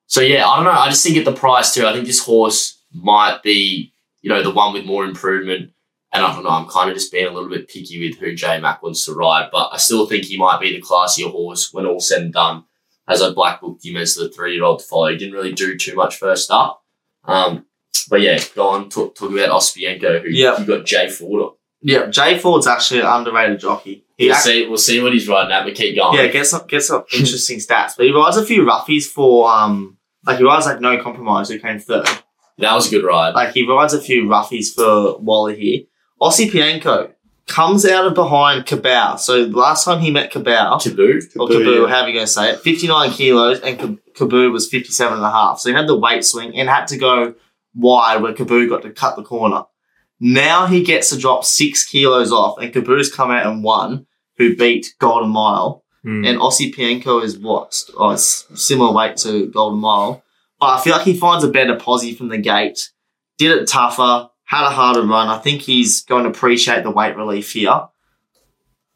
[0.07, 0.71] so yeah, I don't know.
[0.71, 4.41] I just think at the price too, I think this horse might be, you know,
[4.41, 5.71] the one with more improvement.
[6.11, 8.33] And I don't know, I'm kind of just being a little bit picky with who
[8.35, 11.71] J Mac wants to ride, but I still think he might be the classier horse
[11.71, 12.63] when all said and done.
[13.07, 15.09] As I black booked him as the three year old to follow.
[15.09, 16.83] He didn't really do too much first up.
[17.25, 17.65] Um,
[18.09, 20.57] but yeah, go on, talk, talk about Ospienko, who Yeah.
[20.59, 21.51] you got Jay Ford on.
[21.83, 24.05] Yeah, Jay Ford's actually an underrated jockey.
[24.17, 26.17] He We'll act- see, we'll see what he's riding at, but keep going.
[26.17, 27.97] yeah, get some get some interesting stats.
[27.97, 31.59] But he rides a few roughies for um like he rides like no compromise who
[31.59, 32.07] came third.
[32.59, 33.33] That was a good ride.
[33.33, 35.81] Like he rides a few roughies for Wally here.
[36.21, 37.11] Ossie Pienko
[37.47, 39.17] comes out of behind Cabal.
[39.17, 41.19] So last time he met Cabal, Taboo.
[41.37, 41.87] or Kaboo, Kaboo, yeah.
[41.93, 45.29] however you going to say it, 59 kilos, and Kab- Kaboo was 57 and a
[45.29, 45.59] half.
[45.59, 47.33] So he had the weight swing and had to go
[47.75, 49.65] wide where Kaboo got to cut the corner.
[50.25, 54.05] Now he gets to drop six kilos off, and Kaboo's come out and won,
[54.37, 55.83] who beat Golden Mile.
[56.03, 56.23] Hmm.
[56.23, 57.83] And Ossie Pienko is what?
[57.97, 60.23] Oh, it's similar weight to Golden Mile.
[60.61, 62.91] But I feel like he finds a better posse from the gate.
[63.37, 65.27] Did it tougher, had a harder run.
[65.27, 67.89] I think he's going to appreciate the weight relief here.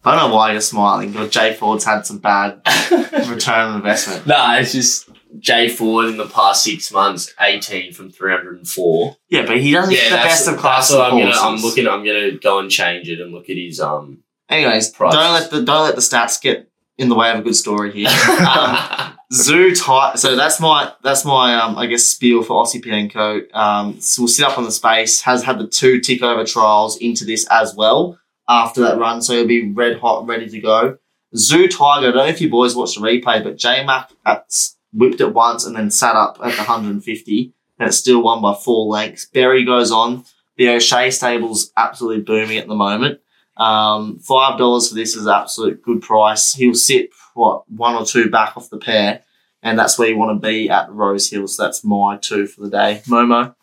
[0.06, 2.62] I don't know why you're smiling, but Jay Ford's had some bad
[3.28, 4.26] return on investment.
[4.28, 5.07] nah, it's just
[5.40, 9.18] Jay Ford in the past six months, 18 from 304.
[9.30, 10.90] Yeah, but he doesn't get the best of class.
[10.90, 11.36] That's what I'm gonna.
[11.36, 11.88] I'm looking.
[11.88, 14.24] I'm gonna go and change it and look at his um.
[14.50, 15.14] Anyways, Price.
[15.14, 17.92] don't let the don't let the stats get in the way of a good story
[17.92, 18.10] here.
[18.48, 20.18] um, Zoo tight.
[20.18, 23.54] So that's my that's my um I guess spiel for Aussie Pienko.
[23.54, 25.22] Um, so we'll sit up on the space.
[25.22, 29.34] Has had the two tick over trials into this as well after that run, so
[29.34, 30.98] he'll be red hot, ready to go.
[31.36, 32.08] Zoo Tiger.
[32.08, 34.46] I don't know if you boys watched the replay, but J Mac at,
[34.94, 38.54] whipped it once and then sat up at the 150, and it still won by
[38.54, 39.26] four lengths.
[39.26, 40.24] Berry goes on.
[40.58, 43.20] The O'Shea stable's absolutely booming at the moment.
[43.58, 46.54] Um, five dollars for this is absolute good price.
[46.54, 49.22] He'll sit what one or two back off the pair,
[49.64, 51.48] and that's where you want to be at Rose Hill.
[51.48, 53.02] So that's my two for the day.
[53.08, 53.56] Momo,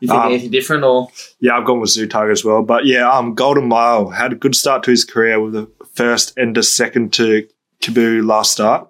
[0.00, 1.08] you think Um, anything different or?
[1.40, 2.62] Yeah, I've gone with Tiger as well.
[2.62, 6.36] But yeah, um, Golden Mile had a good start to his career with the first
[6.36, 7.46] and a second to
[7.80, 8.88] Kabu last start.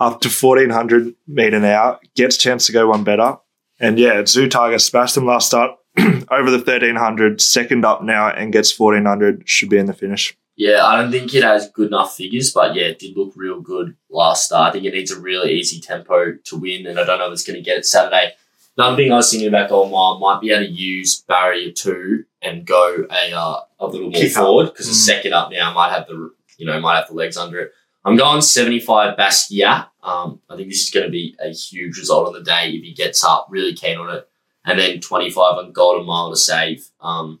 [0.00, 3.36] Up to 1400 meter now, gets chance to go one better.
[3.78, 8.52] And yeah, Zoo Tiger smashed him last start over the 1300, second up now and
[8.52, 10.36] gets 1400, should be in the finish.
[10.56, 13.60] Yeah, I don't think it has good enough figures, but yeah, it did look real
[13.60, 14.70] good last start.
[14.70, 17.32] I think it needs a really easy tempo to win, and I don't know if
[17.32, 18.32] it's going to get it Saturday.
[18.76, 22.24] Another thing I was thinking about Golden Mile might be able to use barrier two
[22.42, 25.16] and go a uh, a little more Kick forward because the Mm.
[25.16, 27.72] second up now might have the you know might have the legs under it.
[28.04, 29.88] I'm going 75 Basquiat.
[30.02, 32.82] Um, I think this is going to be a huge result on the day if
[32.82, 33.46] he gets up.
[33.50, 34.28] Really keen on it,
[34.64, 36.88] and then 25 on Golden Mile to save.
[37.00, 37.40] Um,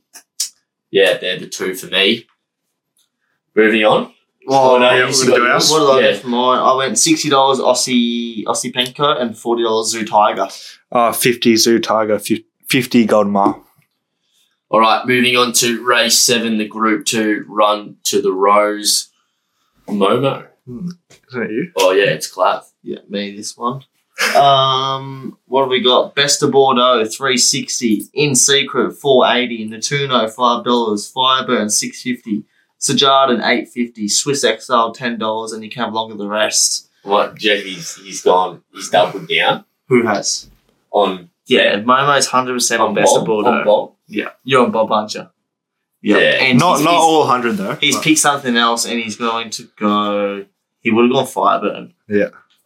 [0.90, 2.26] yeah, they're the two for me.
[3.54, 4.12] Moving on.
[4.48, 5.70] Oh, no, yeah, we're got gonna do ours.
[5.70, 6.12] What did I Yeah.
[6.12, 6.58] get for mine?
[6.58, 10.48] I went sixty dollars Aussie Osipenko and forty dollars Zoo Tiger.
[10.92, 13.64] Uh, 50 Zoo Tiger, fif- 50 Golden Mile.
[14.70, 19.08] All right, moving on to race seven, the Group Two run to the Rose.
[19.88, 20.46] Momo.
[20.68, 20.98] Isn't
[21.34, 21.72] it you?
[21.76, 22.64] Oh yeah, it's Clav.
[22.82, 23.82] Yeah, me this one.
[24.36, 26.14] Um, what have we got?
[26.14, 28.02] Best of Bordeaux, three sixty.
[28.12, 29.66] In Secret, four eighty.
[29.68, 31.10] Natuno, five dollars.
[31.12, 32.44] Fireburn, six fifty.
[32.78, 34.08] Sejardan, eight fifty.
[34.08, 36.88] Swiss Exile, ten dollars, and you can have longer the rest.
[37.02, 37.36] What?
[37.36, 38.62] Jeff, he's, he's gone.
[38.72, 40.50] He's doubled down Who has?
[40.90, 43.20] on Yeah, Momo's hundred percent on, on Best Bob.
[43.22, 43.50] of Bordeaux.
[43.50, 43.92] On Bob.
[44.06, 45.28] Yeah, you're on Bob, aren't you?
[46.02, 46.16] Yeah.
[46.16, 47.74] and Not he's, not he's, all 100 though.
[47.76, 50.46] He's but- picked something else, and he's going to go.
[50.80, 51.92] He would have gone Fireburn.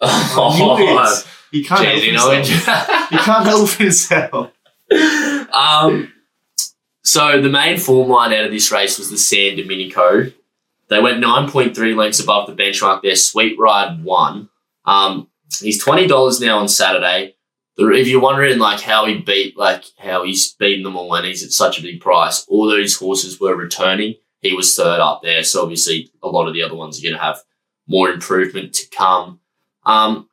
[0.00, 2.86] Oh, He can't help Jay, you know himself.
[3.10, 4.50] He can't help himself.
[5.52, 6.12] um,
[7.02, 10.30] so the main form line out of this race was the San Domenico.
[10.88, 13.16] They went 9.3 lengths above the benchmark there.
[13.16, 14.48] Sweet Ride won.
[14.84, 15.28] Um,
[15.60, 17.33] he's $20 now on Saturday.
[17.76, 21.42] If you're wondering like how he beat, like how he's beaten them all and he's
[21.42, 24.14] at such a big price, all those horses were returning.
[24.40, 25.42] He was third up there.
[25.42, 27.40] So obviously a lot of the other ones are going to have
[27.88, 29.40] more improvement to come.
[29.84, 30.28] Um,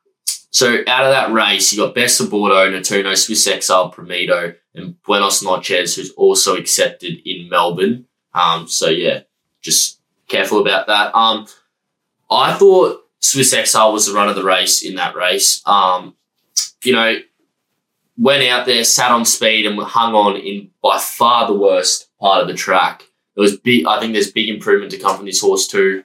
[0.50, 5.02] so out of that race, you got Best of Bordeaux, Natuno, Swiss Exile, Prometo, and
[5.02, 8.06] Buenos Noches, who's also accepted in Melbourne.
[8.34, 9.20] Um, so yeah,
[9.62, 11.14] just careful about that.
[11.14, 11.46] Um,
[12.30, 15.62] I thought Swiss Exile was the run of the race in that race.
[15.66, 16.16] Um,
[16.84, 17.16] you know,
[18.22, 22.40] went out there, sat on speed, and hung on in by far the worst part
[22.40, 23.02] of the track.
[23.34, 23.84] There was big.
[23.86, 26.04] I think there's big improvement to come from this horse too.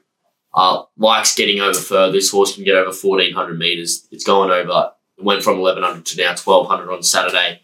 [0.53, 2.13] Uh, likes getting over further.
[2.13, 4.07] This horse can get over 1400 meters.
[4.11, 4.91] It's going over.
[5.17, 7.61] It went from 1100 to now 1200 on Saturday.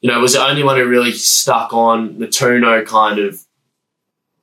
[0.00, 2.16] You know, it was the only one who really stuck on.
[2.16, 3.40] Natuno kind of,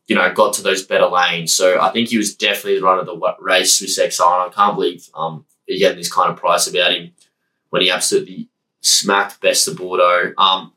[0.08, 1.54] you know, got to those better lanes.
[1.54, 4.50] So I think he was definitely the run of the race with Exile.
[4.50, 7.12] I can't believe um, you're getting this kind of price about him
[7.70, 8.50] when he absolutely
[8.84, 10.34] smacked Best of Bordeaux.
[10.38, 10.72] Um,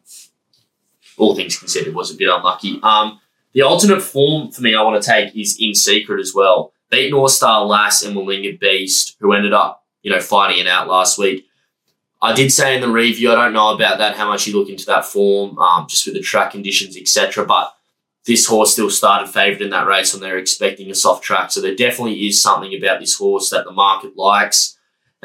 [1.18, 2.80] all things considered, was a bit unlucky.
[2.82, 3.20] Um,
[3.52, 6.72] the alternate form for me I want to take is in secret as well.
[6.90, 10.88] Beat North Star Lass and Willinga Beast, who ended up, you know, fighting it out
[10.88, 11.46] last week.
[12.22, 14.68] I did say in the review, I don't know about that, how much you look
[14.68, 17.44] into that form, um, just with the track conditions, etc.
[17.44, 17.74] But
[18.24, 21.50] this horse still started favoured in that race, and they're expecting a soft track.
[21.50, 24.75] So there definitely is something about this horse that the market likes.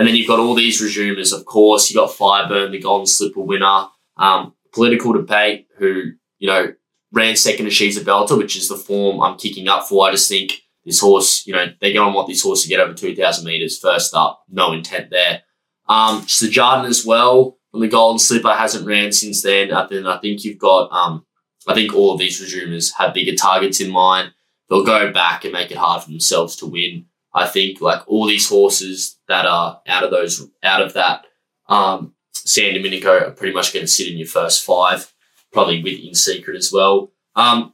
[0.02, 1.92] And then you've got all these resumers, of course.
[1.92, 3.86] You've got Fireburn, the Golden Slipper winner,
[4.18, 6.74] um, Political Debate, who you know
[7.12, 10.08] ran second to She's a Belter, which is the form I'm kicking up for.
[10.08, 12.80] I just think this horse, you know, they're going to want this horse to get
[12.80, 14.42] over 2,000 metres first up.
[14.50, 15.44] No intent there.
[15.88, 19.72] Um, Sejardan as well, when the Golden Slipper hasn't ran since then.
[19.72, 21.28] I think, I think you've got, um,
[21.68, 24.32] I think all of these resumers have bigger targets in mind.
[24.68, 27.06] They'll go back and make it hard for themselves to win.
[27.34, 31.26] I think like all these horses that are out of those, out of that,
[31.68, 35.14] um, San Domenico are pretty much going to sit in your first five,
[35.54, 37.12] probably with in secret as well.
[37.36, 37.74] Um,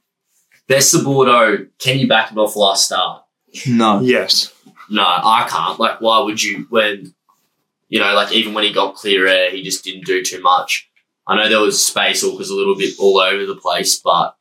[0.67, 3.23] Best of Bordeaux, can you back him off last start?
[3.65, 4.01] No.
[4.01, 4.53] Yes.
[4.89, 5.79] No, I can't.
[5.79, 6.67] Like, why would you?
[6.69, 7.13] When
[7.89, 10.89] you know, like even when he got clear air, he just didn't do too much.
[11.25, 14.35] I know there was space or was a little bit all over the place, but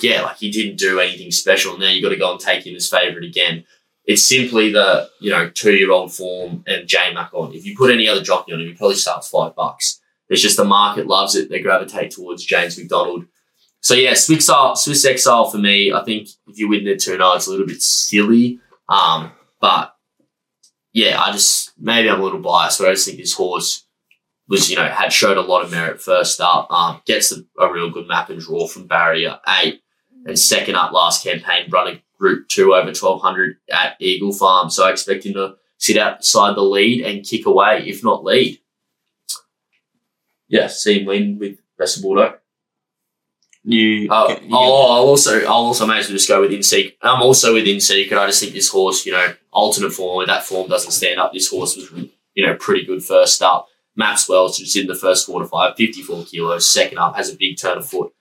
[0.00, 1.78] yeah, like he didn't do anything special.
[1.78, 3.64] Now you got to go and take him as favourite again.
[4.04, 7.54] It's simply the you know two year old form and J Mac on.
[7.54, 10.00] If you put any other jockey on him, he probably starts five bucks.
[10.28, 11.50] It's just the market loves it.
[11.50, 13.26] They gravitate towards James McDonald.
[13.80, 15.92] So yeah, Swiss Exile, Swiss Exile for me.
[15.92, 18.60] I think if you win the two no, it's a little bit silly.
[18.88, 19.94] Um, but
[20.92, 23.86] yeah, I just maybe I'm a little biased, but I just think this horse
[24.48, 26.70] was you know had showed a lot of merit first up.
[26.70, 29.80] Um, gets a, a real good map and draw from barrier eight.
[30.26, 34.70] and second up last campaign, run Group Two over twelve hundred at Eagle Farm.
[34.70, 38.60] So I expect him to sit outside the lead and kick away, if not lead.
[40.48, 42.34] Yeah, see him win with Best Bordeaux.
[43.64, 46.62] You, Uh, you- oh, I'll also, I'll also may as well just go with In
[46.62, 46.96] Secret.
[47.02, 50.44] I'm also with In and I just think this horse, you know, alternate form, that
[50.44, 51.32] form doesn't stand up.
[51.32, 51.90] This horse was,
[52.34, 53.66] you know, pretty good first up.
[53.96, 56.68] Maps well, so it's in the first quarter five, 54 kilos.
[56.70, 58.12] Second up has a big turn of foot,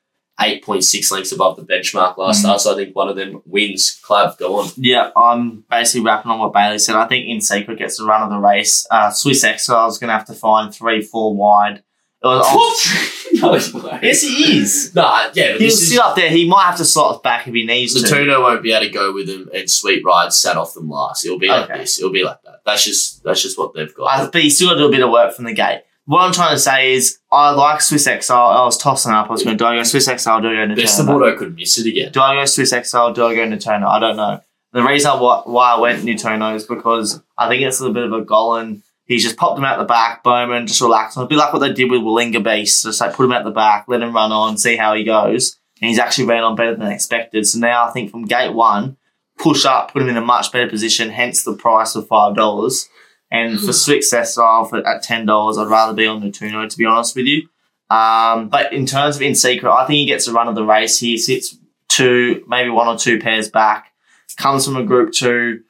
[0.41, 2.41] 8.6 lengths above the benchmark last Mhm.
[2.41, 2.61] start.
[2.61, 3.99] So I think one of them wins.
[4.03, 4.69] Clav, go on.
[4.75, 6.95] Yeah, I'm basically wrapping on what Bailey said.
[6.95, 8.85] I think In Secret gets the run of the race.
[8.89, 11.83] Uh, Swiss Exile is going to have to find three, four wide.
[12.23, 14.93] It was, no, yes, he is.
[14.93, 16.29] Nah, yeah, He'll sit up there.
[16.29, 18.07] He might have to slot back if he needs to.
[18.07, 21.25] Latuno won't be able to go with him, and Sweet Ride sat off them last.
[21.25, 21.97] It'll be like this.
[21.97, 22.61] It'll be like that.
[22.63, 24.05] That's just that's just what they've got.
[24.05, 25.81] I, but he's still got to do a bit of work from the gate.
[26.05, 28.47] What I'm trying to say is, I like Swiss Exile.
[28.47, 29.27] I was tossing up.
[29.27, 30.41] I was going, do I go Swiss Exile?
[30.41, 31.09] Do I go Best of Nutona?
[31.09, 32.11] Bordeaux could miss it again.
[32.11, 33.13] Do I go Swiss Exile?
[33.13, 33.85] Do I go Nutona?
[33.85, 34.41] I don't know.
[34.73, 38.05] The reason why, why I went Nutona is because I think it's a little bit
[38.05, 38.83] of a Golan.
[39.05, 41.17] He's just popped him out the back, Bowman, just relax.
[41.17, 42.83] It'll be like what they did with Willinga Beast.
[42.83, 45.59] Just like put him out the back, let him run on, see how he goes.
[45.81, 47.45] And he's actually ran on better than expected.
[47.45, 48.97] So now I think from gate one,
[49.37, 52.87] push up, put him in a much better position, hence the price of $5.
[53.32, 57.15] And for Swiss Exile for, at $10, I'd rather be on Nutuno, to be honest
[57.15, 57.47] with you.
[57.89, 60.65] Um, but in terms of in secret, I think he gets a run of the
[60.65, 60.99] race.
[60.99, 61.57] He sits
[61.88, 63.93] two, maybe one or two pairs back.
[64.38, 65.61] Comes from a group two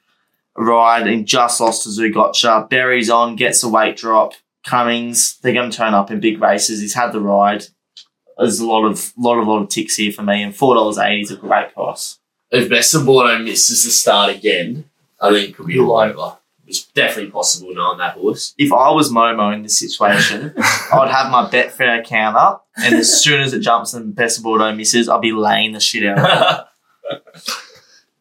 [0.56, 2.70] ride and just lost to Zugotcha.
[2.70, 4.34] Berries on, gets a weight drop.
[4.64, 6.82] Cummings, they're going to turn up in big races.
[6.82, 7.66] He's had the ride.
[8.38, 10.98] There's a lot of lot of lot of ticks here for me, and four dollars
[10.98, 12.20] eighty is a great price.
[12.52, 14.86] If Best of Bordeaux misses the start again,
[15.20, 16.38] I think it could be all over.
[16.72, 18.56] It's definitely possible knowing that horse.
[18.58, 23.22] If I was Momo in this situation, I'd have my Betfair account up, and as
[23.22, 26.70] soon as it jumps and Best of Bordeaux misses, I'll be laying the shit out.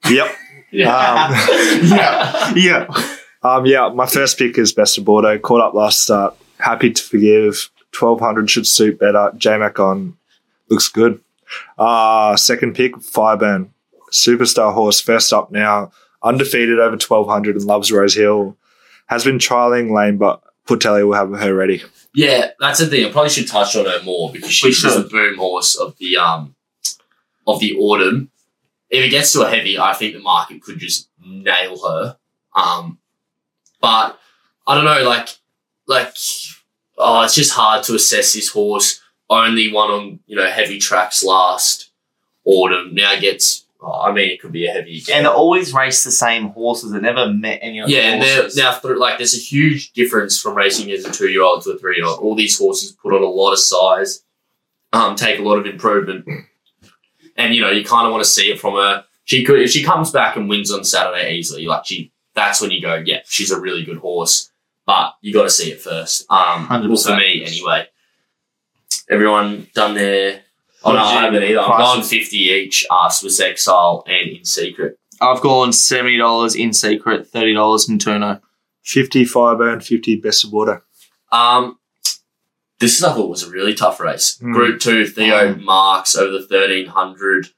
[0.09, 0.35] Yep.
[0.73, 1.31] yeah.
[1.85, 3.07] yeah, yeah.
[3.45, 5.39] Um, yeah, my first pick is Best of Bordeaux.
[5.39, 6.35] Caught up last start.
[6.59, 7.71] Happy to forgive.
[7.97, 9.31] 1200 should suit better.
[9.37, 10.17] J-Mac on.
[10.69, 11.21] Looks good.
[11.79, 13.69] Uh, second pick, Fireburn.
[14.11, 15.01] Superstar horse.
[15.01, 15.93] First up now.
[16.23, 18.57] Undefeated over 1200 and loves Rose Hill.
[19.07, 21.83] Has been trialing lane, but Portelli will have her ready.
[22.15, 23.05] Yeah, that's the thing.
[23.05, 26.17] I probably should touch on her more because she's just a boom horse of the
[26.17, 26.55] um
[27.47, 28.31] of the autumn.
[28.89, 32.17] If it gets to a heavy, I think the market could just nail her.
[32.55, 32.99] Um,
[33.81, 34.19] but
[34.67, 35.29] I don't know, like
[35.87, 36.15] like
[36.99, 39.01] oh, it's just hard to assess this horse.
[39.29, 41.91] Only one on you know heavy tracks last
[42.45, 42.95] autumn.
[42.95, 43.67] Now gets.
[43.83, 45.03] Oh, I mean, it could be a heavy.
[45.13, 46.93] And they always race the same horses.
[46.93, 50.39] They never met any other Yeah, and they're, now through, like there's a huge difference
[50.41, 52.21] from racing as a two year old to a three year old.
[52.21, 54.23] All these horses put on a lot of size,
[54.93, 56.27] um, take a lot of improvement,
[57.37, 59.05] and you know you kind of want to see it from her.
[59.25, 62.71] She could if she comes back and wins on Saturday easily, like she, that's when
[62.71, 64.51] you go, yeah, she's a really good horse.
[64.85, 66.27] But you got to see it first.
[66.31, 67.17] Um, well, for 100%.
[67.17, 67.87] me anyway.
[69.09, 70.43] Everyone done their.
[70.85, 71.61] Oh no, What I haven't either.
[71.61, 72.85] I've gone fifty each.
[72.91, 74.99] Uh, Swiss Exile and In Secret.
[75.21, 78.41] I've gone seventy dollars in secret, thirty dollars in Tuno.
[78.83, 80.81] 50 Fireburn, 50 Best of Bordeaux.
[81.31, 81.79] Um,
[82.79, 84.39] this I thought was a really tough race.
[84.39, 84.55] Mm.
[84.55, 87.49] Group two, Theo Marks over the thirteen hundred.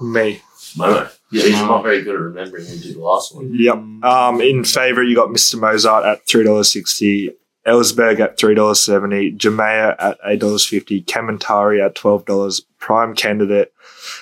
[0.00, 0.40] Me.
[0.76, 1.10] Momo.
[1.32, 3.50] Yeah, He's not very good at remembering who did the last one.
[3.52, 3.74] Yep.
[4.04, 5.58] Um, in favourite, you got Mr.
[5.58, 7.34] Mozart at $3.60,
[7.66, 13.72] Ellsberg at $3.70, Jamea at $8.50, Kementari at $12, Prime Candidate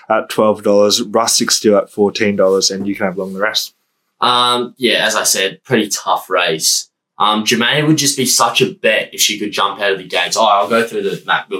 [0.08, 3.74] at $12, Rustic Steel at $14, and you can have long the rest.
[4.20, 6.90] Um, yeah, as I said, pretty tough race.
[7.18, 10.36] Um, would just be such a bet if she could jump out of the gates.
[10.36, 11.50] Oh, I'll go through the map.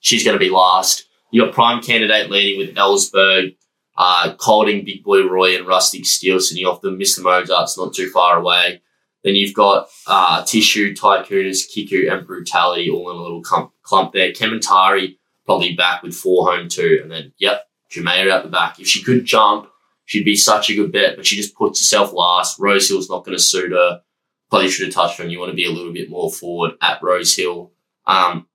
[0.00, 1.06] She's going to be last.
[1.30, 3.56] You got prime candidate leading with Ellsberg,
[3.96, 6.98] uh, Colding, Big Boy Roy, and Rustic Steel sitting off them.
[6.98, 7.22] Mr.
[7.22, 8.80] Mozart's not too far away.
[9.22, 14.12] Then you've got uh, Tissue, Tycooners, Kiku, and Brutality all in a little clump, clump
[14.12, 14.32] there.
[14.32, 17.00] Kementari probably back with four home two.
[17.02, 18.80] And then, yep, Jamea out the back.
[18.80, 19.68] If she could jump,
[20.04, 22.58] she'd be such a good bet, but she just puts herself last.
[22.58, 24.00] Rose Hill's not going to suit her.
[24.48, 26.72] Probably should have touched her on you want to be a little bit more forward
[26.82, 27.72] at Rose Hill.
[28.06, 28.48] Um,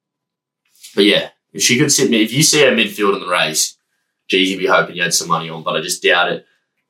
[0.96, 3.78] but yeah, if she could sit, if you see her midfield in the race,
[4.28, 6.46] geez, you'd be hoping you had some money on, but I just doubt it.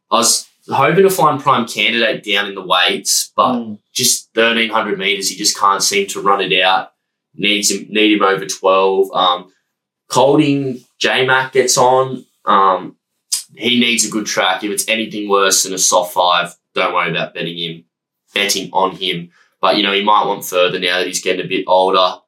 [0.10, 3.80] I was hoping to find prime candidate down in the weights, but Mm.
[3.94, 6.92] just 1300 meters, he just can't seem to run it out.
[7.36, 9.12] Needs him, need him over 12.
[9.14, 9.52] Um,
[10.08, 12.26] Colding, J Mac gets on.
[12.46, 12.96] Um,
[13.56, 14.64] he needs a good track.
[14.64, 17.86] If it's anything worse than a soft five, don't worry about betting him,
[18.34, 19.32] betting on him.
[19.62, 22.20] But you know, he might want further now that he's getting a bit older.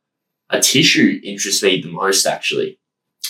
[0.51, 2.79] Atishu interests me the most, actually.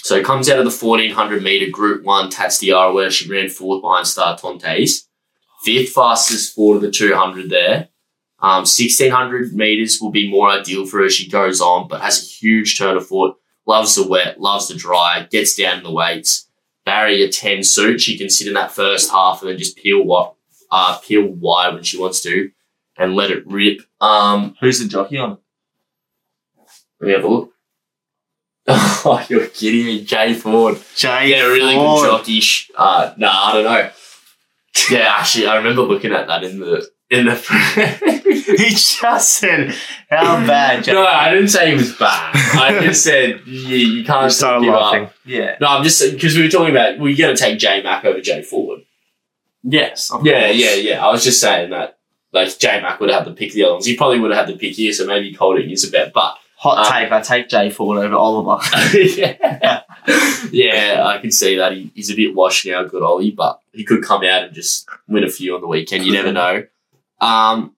[0.04, 3.50] So it comes out of the 1400 meter Group 1 Tats Tatstiara where she ran
[3.50, 5.08] fourth behind Star Tontes.
[5.64, 7.90] Fifth fastest forward of the 200 there.
[8.40, 12.22] Um, 1600 meters will be more ideal for her as she goes on, but has
[12.22, 13.36] a huge turn of foot.
[13.66, 16.48] Loves the wet, loves the dry, gets down in the weights.
[16.86, 18.00] Barrier 10 suit.
[18.00, 20.36] She can sit in that first half and then just peel what,
[20.72, 22.52] uh, peel wide when she wants to
[22.98, 23.82] and let it rip.
[24.00, 25.38] Um, Who's the jockey on?
[27.00, 27.54] let me have a look.
[28.68, 30.78] Oh, you're kidding me, Jay Ford.
[30.96, 31.30] Jay.
[31.32, 32.02] Yeah, really Ford.
[32.02, 32.42] good jockey.
[32.76, 33.90] Uh, nah, I don't know.
[34.92, 37.36] Yeah, actually, I remember looking at that in the in the.
[38.58, 39.74] He just said,
[40.10, 40.94] "How bad?" Jay?
[40.94, 42.32] no, I didn't say he was bad.
[42.36, 45.04] I just said you, you can't I started give laughing.
[45.06, 45.14] up.
[45.26, 45.56] Yeah.
[45.60, 48.22] No, I'm just because we were talking about we're going to take J Mac over
[48.22, 48.82] Jay Ford.
[49.64, 50.12] Yes.
[50.12, 50.58] of Yeah, course.
[50.58, 51.06] yeah, yeah.
[51.06, 51.98] I was just saying that
[52.32, 53.86] like J Mac would have had the pick of the other ones.
[53.86, 56.14] He probably would have had the pick here, so maybe Colding is a bet.
[56.14, 56.38] But
[56.68, 57.12] Hot Um, take.
[57.12, 58.64] I take Jay Ford over Oliver.
[58.94, 59.82] yeah.
[60.52, 61.74] yeah, I can see that.
[61.74, 64.88] He, he's a bit washed now, good Ollie, but he could come out and just
[65.08, 66.06] win a few on the weekend.
[66.06, 66.64] You never know.
[67.20, 67.76] Um,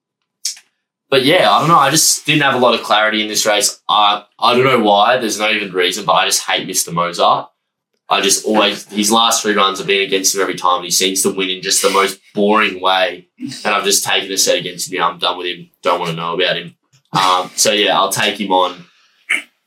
[1.08, 1.78] but yeah, I don't know.
[1.78, 3.80] I just didn't have a lot of clarity in this race.
[3.88, 5.16] I I don't know why.
[5.16, 6.92] There's no even reason, but I just hate Mr.
[6.92, 7.50] Mozart.
[8.08, 10.76] I just always his last three runs have been against him every time.
[10.76, 14.30] and He seems to win in just the most boring way, and I've just taken
[14.32, 15.02] a set against him.
[15.02, 15.70] I'm done with him.
[15.82, 16.76] Don't want to know about him.
[17.12, 18.84] Um, so yeah, I'll take him on,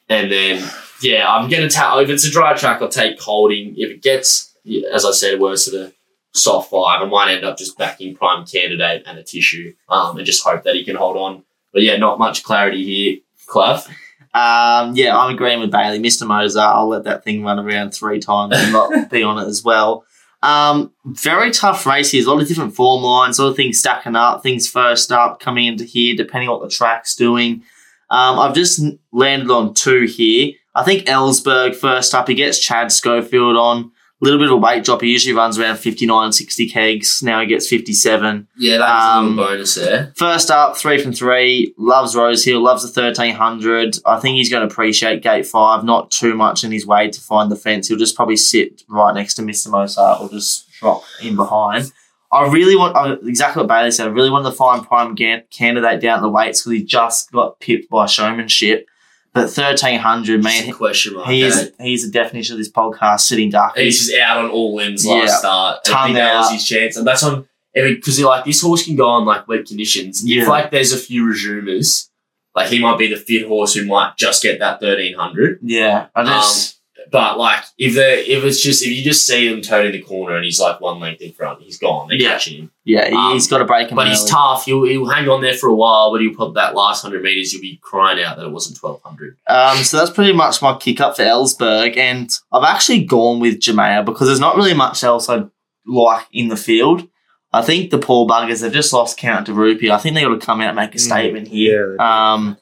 [0.09, 0.63] and then
[1.01, 1.83] yeah, I'm gonna take.
[2.03, 3.75] If it's a dry track, I'll take Holding.
[3.77, 4.55] If it gets,
[4.91, 5.93] as I said, worse at a
[6.31, 10.43] soft five, I might end up just backing Prime Candidate and Atishu, um, and just
[10.43, 11.43] hope that he can hold on.
[11.73, 13.87] But yeah, not much clarity here, Clive.
[14.33, 15.99] Um, yeah, I'm agreeing with Bailey.
[15.99, 16.25] Mr.
[16.25, 19.63] Mozart, I'll let that thing run around three times and not be on it as
[19.63, 20.05] well.
[20.43, 22.23] Um, very tough race here.
[22.23, 25.39] A lot of different form lines, a lot of things stacking up, things first up,
[25.39, 27.63] coming into here, depending on what the track's doing.
[28.09, 28.81] Um, I've just
[29.13, 30.51] landed on two here.
[30.75, 33.91] I think Ellsberg first up, he gets Chad Schofield on.
[34.23, 35.01] A little bit of a weight drop.
[35.01, 37.21] He usually runs around 59, 60 kegs.
[37.21, 38.47] Now he gets 57.
[38.57, 40.13] Yeah, that's a Um, little bonus there.
[40.15, 41.73] First up, three from three.
[41.77, 43.97] Loves Rose Hill, loves the 1300.
[44.05, 47.19] I think he's going to appreciate gate five, not too much in his way to
[47.19, 47.89] find the fence.
[47.89, 49.69] He'll just probably sit right next to Mr.
[49.69, 51.91] Mozart or just drop in behind.
[52.31, 55.99] I really want, uh, exactly what Bailey said, I really wanted to find prime candidate
[56.01, 58.87] down at the weights because he just got pipped by showmanship.
[59.33, 61.27] But 1300, Man, man, question mark.
[61.27, 61.47] he eh?
[61.47, 63.75] is, he's the definition of this podcast, sitting duck.
[63.75, 65.35] He's just out on all limbs last Yeah.
[65.37, 65.79] start.
[65.85, 66.53] I Tongue think that was out.
[66.53, 70.23] his chance, and that's on because like this horse can go on like wet conditions.
[70.23, 70.43] Yeah.
[70.43, 72.09] If like there's a few resumers,
[72.55, 75.57] like he might be the fit horse who might just get that thirteen hundred.
[75.63, 76.79] Yeah, I just,
[77.11, 80.35] But like if they if it's just if you just see him turning the corner
[80.35, 82.07] and he's like one length in front, he's gone.
[82.07, 82.29] They're Yeah.
[82.29, 82.71] catching him.
[82.85, 84.65] yeah, he- um, he's got to break him But he's tough.
[84.65, 87.53] He'll he'll hang on there for a while, but he'll put that last hundred meters.
[87.53, 89.37] You'll be crying out that it wasn't twelve hundred.
[89.47, 93.59] Um, so that's pretty much my kick up for Ellsberg, and I've actually gone with
[93.59, 95.43] Jamea because there's not really much else I
[95.85, 97.07] like in the field.
[97.55, 99.91] I think the poor buggers have just lost count to Rupee.
[99.91, 101.95] I think they got to come out and make a Mm, statement here.
[101.99, 102.57] Yeah, Um,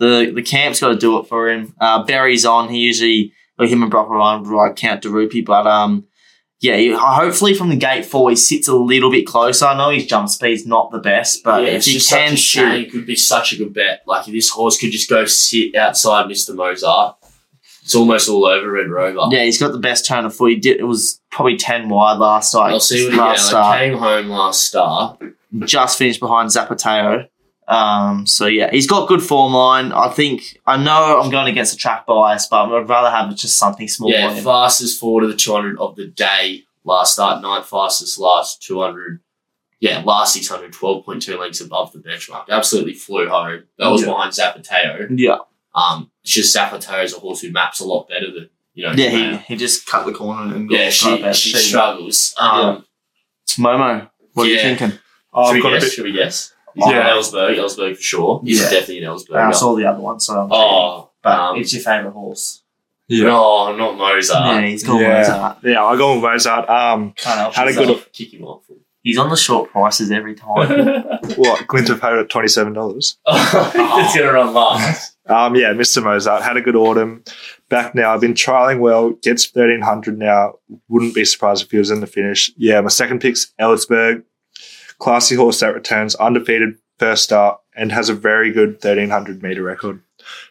[0.00, 1.74] the the camp's got to do it for him.
[1.80, 2.68] Uh, Barry's on.
[2.68, 3.32] He usually,
[3.70, 6.06] him and Brock Ryan right count Rupee, but um,
[6.60, 9.66] yeah, hopefully from the gate four he sits a little bit closer.
[9.66, 12.80] I know his jump speed's not the best, but yeah, if he can a.
[12.82, 14.02] It could be such a good bet.
[14.06, 16.54] Like if this horse could just go sit outside Mr.
[16.54, 17.16] Mozart.
[17.82, 19.34] It's almost all over Red Rover.
[19.34, 20.50] yeah, he's got the best turn of foot.
[20.50, 20.78] He did.
[20.78, 22.70] It was probably ten wide last start.
[22.70, 23.78] I'll see what he last yeah, like, start.
[23.78, 25.20] came home last start.
[25.64, 27.26] just finished behind Zapateo.
[27.72, 29.92] Um, so yeah, he's got good form line.
[29.92, 33.56] I think I know I'm going against a track bias, but I'd rather have just
[33.56, 34.10] something small.
[34.10, 34.44] Yeah, on him.
[34.44, 39.20] fastest forward of the 200 of the day last start, ninth fastest last 200.
[39.80, 42.48] Yeah, last 600, 12.2 lengths above the benchmark.
[42.48, 43.64] Absolutely flew home.
[43.78, 44.08] That was Yeah.
[44.08, 45.08] behind Zapateo.
[45.18, 45.38] yeah,
[45.74, 48.92] Um, it's just Zapateo is a horse who maps a lot better than, you know,
[48.92, 49.08] yeah.
[49.08, 52.32] He, he just cut the corner and yeah, she, she struggles.
[52.38, 52.84] Um,
[53.44, 54.08] It's Momo.
[54.34, 54.92] What are you thinking?
[55.34, 55.84] Oh, should, I've we got a guess?
[55.84, 55.92] bit.
[55.94, 56.51] should we guess?
[56.74, 56.92] He's Yeah.
[57.02, 58.40] got Ellsberg, Ellsberg for sure.
[58.44, 58.70] He's Yeah.
[58.70, 59.36] definitely an Ellsberg.
[59.36, 62.62] I saw the other one, so I'm Oh, but um, it's your favorite horse.
[63.08, 64.46] Yeah, no, not Mozart.
[64.62, 65.18] yeah, he's got yeah.
[65.18, 65.56] Mozart.
[65.64, 65.84] yeah.
[65.84, 66.68] I go with Mozart.
[66.70, 68.04] Um, Can't help Had a himself.
[68.04, 68.62] good- Kick him off.
[69.02, 70.68] He's on the short prices every time.
[71.36, 73.18] what Glint have paid at twenty seven dollars.
[73.26, 75.16] it's gonna run last.
[75.28, 76.02] Um, yeah, Mr.
[76.02, 77.24] Mozart had a good autumn.
[77.68, 79.10] Back now, I've been trialing well.
[79.10, 80.54] Gets thirteen hundred now.
[80.88, 82.52] Wouldn't be surprised if he was in the finish.
[82.56, 84.22] Yeah, my second pick's Ellsberg.
[85.02, 89.60] Classy horse that returns undefeated first start and has a very good thirteen hundred meter
[89.60, 90.00] record.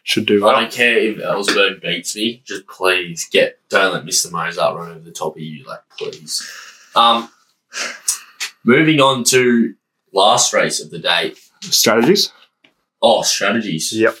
[0.02, 0.54] Should do well.
[0.54, 2.42] I don't care if Ellsberg beats me.
[2.44, 4.30] Just please get don't let Mr.
[4.30, 5.64] Mozart run over the top of you.
[5.64, 6.46] Like please.
[6.94, 7.30] Um,
[8.62, 9.74] moving on to
[10.12, 11.32] last race of the day.
[11.62, 12.30] Strategies.
[13.00, 13.90] Oh, strategies.
[13.90, 14.16] Yep.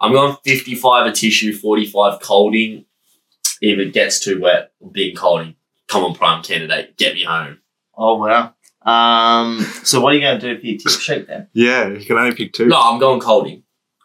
[0.00, 2.84] I'm going 55 Atishu, 45 colding.
[3.62, 5.54] if it gets too wet, big colding,
[5.86, 7.60] come on prime candidate, get me home.
[7.96, 8.54] Oh wow.
[8.84, 9.60] Um.
[9.82, 11.48] So what are you going to do for your tip sheet then?
[11.52, 12.66] Yeah, you can only pick two.
[12.66, 13.62] No, I'm going colding.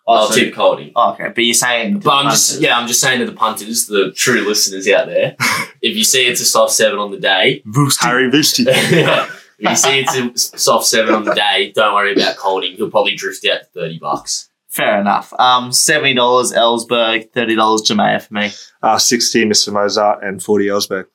[0.08, 0.92] I'll so- tip colding.
[0.96, 2.00] Oh, okay, but you're saying.
[2.00, 5.36] But I'm just yeah, I'm just saying to the punters, the true listeners out there,
[5.82, 7.64] if you see it's a soft seven on the day,
[8.00, 8.66] Harry Boosty.
[8.68, 10.16] if you see it's
[10.54, 12.76] a soft seven on the day, don't worry about colding.
[12.76, 14.50] He'll probably drift out to thirty bucks.
[14.70, 15.34] Fair enough.
[15.34, 18.52] Um, seventy dollars Ellsberg, thirty dollars Jamaica for me.
[18.82, 19.74] Uh, 60 Mr.
[19.74, 21.06] Mozart and 40 Ellsberg.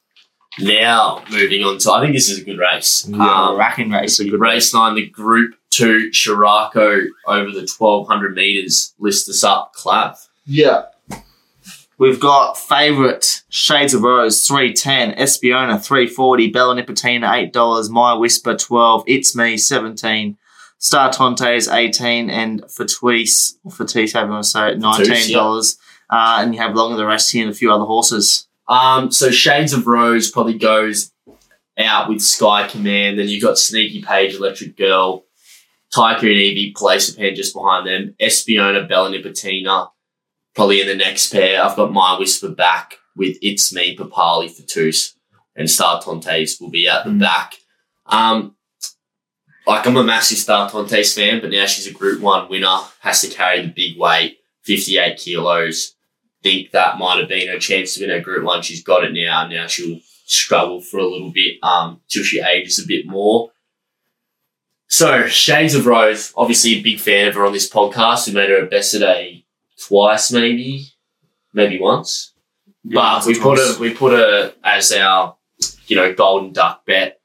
[0.61, 3.07] Now moving on to I think this is a good race.
[3.09, 3.49] Yeah.
[3.49, 4.21] Um, racking race.
[4.21, 8.95] It's a good race nine, the Group Two Sheraco over the twelve hundred meters.
[8.99, 10.19] List us up, clap.
[10.47, 10.85] Yeah.
[11.99, 17.91] We've got favourite Shades of Rose three ten, Espiona three forty, Bella Nipotina eight dollars,
[17.91, 20.37] My Whisper twelve, It's Me seventeen,
[20.79, 25.79] Star Tontes eighteen, and Fatwise or Fatise, however you want to say it, nineteen dollars.
[26.11, 28.47] Uh, and you have Long of the Rest here and a few other horses.
[28.69, 31.13] Um, so Shades of Rose probably goes
[31.79, 33.19] out with Sky Command.
[33.19, 35.25] Then you've got Sneaky Page, Electric Girl,
[35.95, 38.15] Tycoon Evie, Place Japan just behind them.
[38.21, 39.91] Espiona, Bella Nipotina,
[40.55, 41.63] probably in the next pair.
[41.63, 45.15] I've got My Whisper back with It's Me, Papali, Fatus,
[45.57, 47.21] and Star Tontes will be at the Mm.
[47.21, 47.59] back.
[48.07, 48.57] Um,
[49.67, 53.21] like I'm a massive Star Tontes fan, but now she's a Group One winner, has
[53.23, 55.95] to carry the big weight, 58 kilos
[56.45, 58.63] think that might have been her chance to win her Group One.
[58.63, 59.49] She's got it now.
[59.49, 63.51] Now she'll struggle for a little bit um, till she ages a bit more.
[64.87, 68.29] So Shades of Rose, obviously a big fan of her on this podcast.
[68.29, 69.45] We made her a best today
[69.89, 70.89] twice, maybe,
[71.53, 72.33] maybe once.
[72.85, 75.37] But we put her, we put her as our,
[75.87, 77.21] you know, golden duck bet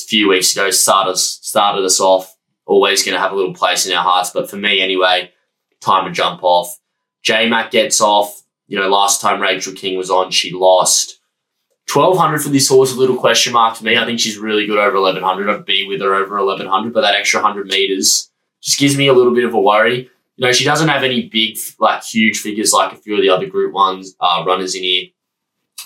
[0.00, 0.70] a few weeks ago.
[0.70, 2.36] Started us, started us off.
[2.64, 4.30] Always going to have a little place in our hearts.
[4.30, 5.32] But for me, anyway,
[5.80, 6.78] time to jump off.
[7.22, 8.41] J Mac gets off.
[8.72, 11.20] You know, last time Rachel King was on, she lost.
[11.92, 13.98] 1200 for this horse, a little question mark for me.
[13.98, 15.50] I think she's really good over 1100.
[15.50, 18.30] I'd be with her over 1100, but that extra 100 meters
[18.62, 20.08] just gives me a little bit of a worry.
[20.36, 23.28] You know, she doesn't have any big, like huge figures like a few of the
[23.28, 25.08] other group ones, uh, runners in here.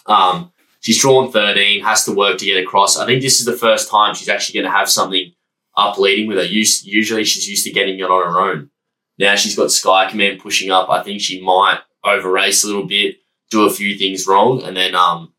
[0.07, 2.97] Um, she's drawn 13, has to work to get across.
[2.97, 5.33] I think this is the first time she's actually going to have something
[5.77, 6.45] up leading with her.
[6.45, 8.71] Usually she's used to getting it on her own.
[9.19, 10.89] Now she's got Sky Command pushing up.
[10.89, 13.17] I think she might over race a little bit,
[13.51, 15.33] do a few things wrong, and then um,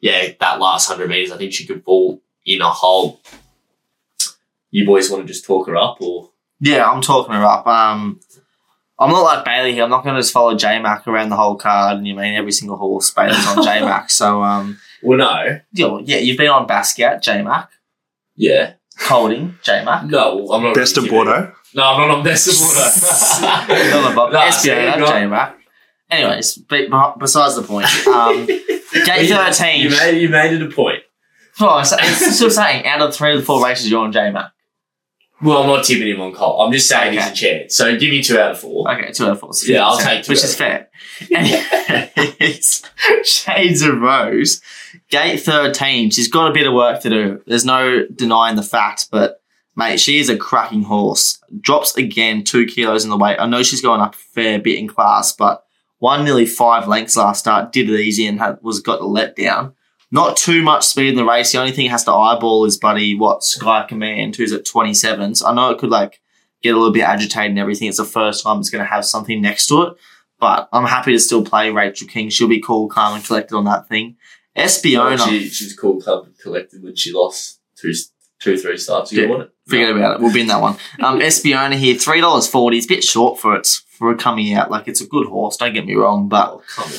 [0.00, 3.20] yeah, that last hundred meters, I think she could fall in a hole.
[4.70, 7.66] You boys want to just talk her up, or Yeah, I'm talking her up.
[7.66, 8.20] Um,
[8.98, 9.82] I'm not like Bailey here.
[9.84, 11.96] I'm not going to just follow J Mac around the whole card.
[11.98, 14.10] And you mean every single horse Bailey's on J Mac.
[14.10, 17.70] So um, well, no, yeah, yeah, you've been on Basquiat, J Mac,
[18.36, 20.04] yeah, Holding, J Mac.
[20.04, 20.74] no, I'm not.
[20.74, 21.52] Best of really giving- Bordeaux.
[21.74, 23.90] No, I'm not on best of Bordeaux.
[24.00, 25.56] Not above No, Espiona, see, J Mac.
[26.10, 28.46] Anyways, but besides the point, um,
[29.06, 29.80] Gate 13.
[29.80, 31.02] You made, you made it a point.
[31.60, 34.30] Well, it's, it's still saying out of three of the four races, you're on J
[34.30, 34.52] Mac.
[35.42, 36.60] Well, I'm not tipping him on Cole.
[36.60, 37.74] I'm just saying he's a chance.
[37.74, 38.90] So give me two out of four.
[38.92, 39.54] Okay, two out of four.
[39.54, 40.88] so Yeah, I'll 50%, take two Which is fair.
[43.24, 44.60] Shades of Rose,
[45.08, 46.10] gate 13.
[46.10, 47.42] She's got a bit of work to do.
[47.46, 49.42] There's no denying the fact, but
[49.76, 51.40] mate, she is a cracking horse.
[51.58, 53.38] Drops again two kilos in the weight.
[53.38, 55.64] I know she's going up a fair bit in class, but
[56.00, 59.74] won nearly five lengths last start, did it easy and had, was got the letdown.
[60.10, 61.52] Not too much speed in the race.
[61.52, 65.42] The only thing it has to eyeball is buddy, what Sky Command, who's at 27s.
[65.46, 66.20] I know it could like
[66.62, 67.86] get a little bit agitated and everything.
[67.88, 69.94] It's the first time it's going to have something next to it.
[70.40, 72.28] But I'm happy to still play Rachel King.
[72.30, 74.16] She'll be cool, calm, and collected on that thing.
[74.56, 77.92] Espiona, She, she's cool, club collected when she lost two,
[78.40, 79.12] two, three starts.
[79.12, 79.28] You Yeah.
[79.28, 79.50] want it?
[79.68, 80.20] forget about it.
[80.22, 80.76] We'll bin that one.
[81.00, 82.78] Um, Espiona here, three dollars forty.
[82.78, 84.68] It's a bit short for its for coming out.
[84.72, 85.56] Like it's a good horse.
[85.58, 86.92] Don't get me wrong, but Oh, come on.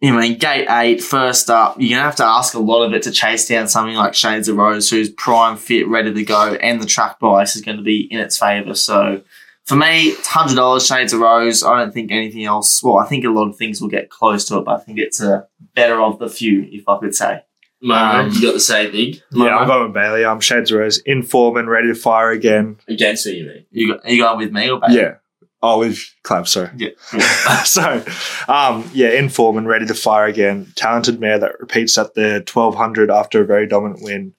[0.00, 2.82] you know, I mean, gate eight, first up, you're gonna have to ask a lot
[2.82, 6.24] of it to chase down something like Shades of Rose, who's prime fit, ready to
[6.24, 8.74] go, and the track bias is going to be in its favour.
[8.74, 9.22] So
[9.66, 11.62] for me, hundred dollars Shades of Rose.
[11.62, 12.82] I don't think anything else.
[12.82, 14.98] Well, I think a lot of things will get close to it, but I think
[14.98, 17.42] it's a better of the few, if I could say.
[17.82, 20.22] Momo, Um, you got the same thing Yeah, I'm going with Bailey.
[20.22, 22.76] I'm Shades of Rose in form and ready to fire again.
[22.88, 23.64] against me, you mean?
[23.70, 24.96] You got, are you going with me or Bailey?
[24.96, 25.14] Yeah.
[25.62, 26.70] Oh, with Clap, sorry.
[26.76, 26.90] Yeah.
[27.64, 28.02] so,
[28.48, 30.72] um, yeah, in form and ready to fire again.
[30.74, 34.32] Talented mare that repeats at the 1200 after a very dominant win.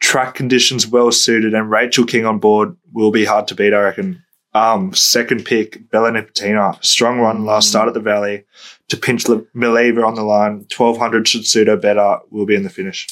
[0.00, 3.82] Track conditions well suited, and Rachel King on board will be hard to beat, I
[3.82, 4.24] reckon.
[4.52, 6.82] Um, second pick, Bella Nipotina.
[6.84, 8.44] Strong run last start at the Valley
[8.88, 10.66] to pinch Le- Mileva on the line.
[10.76, 12.18] 1200 should suit her better.
[12.30, 13.06] We'll be in the finish.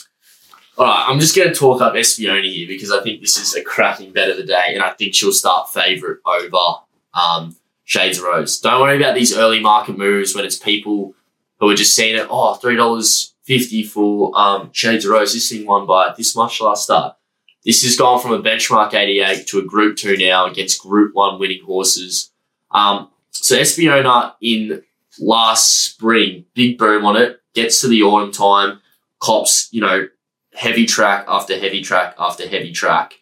[0.76, 3.54] All right, I'm just going to talk up Espiona here because I think this is
[3.54, 6.80] a cracking bet of the day, and I think she'll start favourite over
[7.18, 8.60] um, Shades of Rose.
[8.60, 11.14] Don't worry about these early market moves when it's people
[11.58, 15.32] who are just seeing it, oh, three dollars fifty for um, Shades of Rose.
[15.32, 17.16] This thing won by this much last start.
[17.64, 21.38] This has gone from a benchmark 88 to a Group 2 now against Group 1
[21.40, 22.30] winning horses.
[22.70, 24.82] Um, so Espiona in
[25.18, 28.80] last spring, big boom on it, gets to the autumn time,
[29.20, 30.08] cops, you know,
[30.54, 33.14] heavy track after heavy track after heavy track.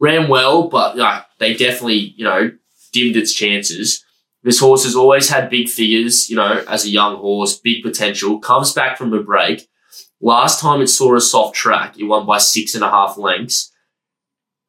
[0.00, 2.50] Ran well, but know, they definitely, you know,
[2.92, 4.04] dimmed its chances.
[4.42, 8.40] This horse has always had big figures, you know, as a young horse, big potential,
[8.40, 9.68] comes back from a break.
[10.20, 13.72] Last time it saw a soft track, it won by six and a half lengths.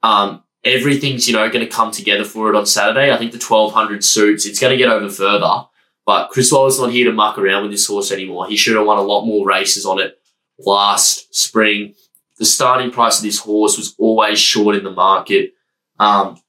[0.04, 3.12] Um, everything's, you know, going to come together for it on Saturday.
[3.12, 5.66] I think the 1200 suits, it's going to get over further.
[6.06, 8.48] But Chris Waller's not here to muck around with this horse anymore.
[8.48, 10.20] He should have won a lot more races on it
[10.60, 11.96] last spring.
[12.38, 15.54] The starting price of this horse was always short in the market.
[16.00, 16.42] Um,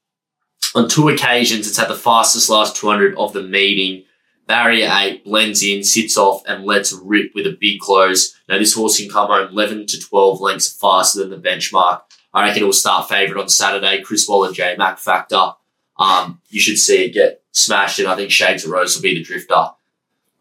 [0.75, 4.05] on two occasions, it's had the fastest last 200 of the meeting.
[4.47, 8.37] Barrier 8 blends in, sits off, and lets rip with a big close.
[8.49, 12.03] Now, this horse can come home 11 to 12 lengths faster than the benchmark.
[12.35, 14.03] I reckon it will start favourite on Saturday.
[14.03, 15.53] Chris Waller, J Mac factor.
[15.97, 19.15] Um, you should see it get smashed, and I think Shades of Rose will be
[19.15, 19.69] the drifter.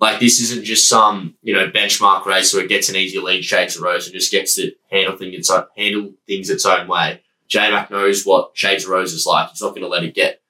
[0.02, 3.46] Like this isn't just some you know benchmark race where it gets an easy lead,
[3.46, 6.88] Shades of Rose, and just gets to handle things its own, handle things its own
[6.88, 7.22] way.
[7.54, 9.52] J Mac knows what Shades of Rose is like.
[9.52, 10.42] He's not going to let it get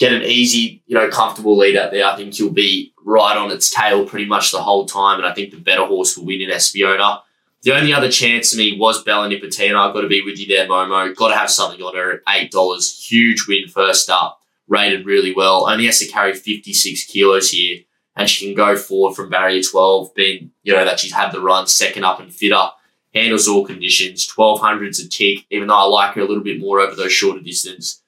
[0.00, 2.04] get an easy, you know, comfortable lead out there.
[2.04, 5.32] I think he'll be right on its tail pretty much the whole time, and I
[5.32, 7.20] think the better horse will win in Espiona.
[7.62, 9.76] The only other chance to me was Bella Nipotina.
[9.76, 11.14] I've got to be with you there, Momo.
[11.14, 13.08] Got to have something on her at eight dollars.
[13.08, 15.70] Huge win first up, rated really well.
[15.70, 17.82] Only has to carry fifty six kilos here,
[18.16, 20.12] and she can go forward from barrier twelve.
[20.16, 22.70] Being you know that she's had the run second up and fitter,
[23.14, 24.26] handles all conditions.
[24.26, 25.46] Twelve hundreds a tick.
[25.50, 28.02] Even though I like her a little bit more over those shorter distance,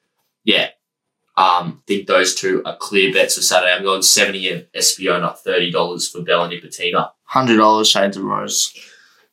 [0.45, 0.69] yeah.
[1.35, 3.73] Um, think those two are clear bets for Saturday.
[3.73, 7.11] I'm going seventy at Espiona, thirty dollars for Bella Nipotina.
[7.33, 8.75] $100 Shades of Rose.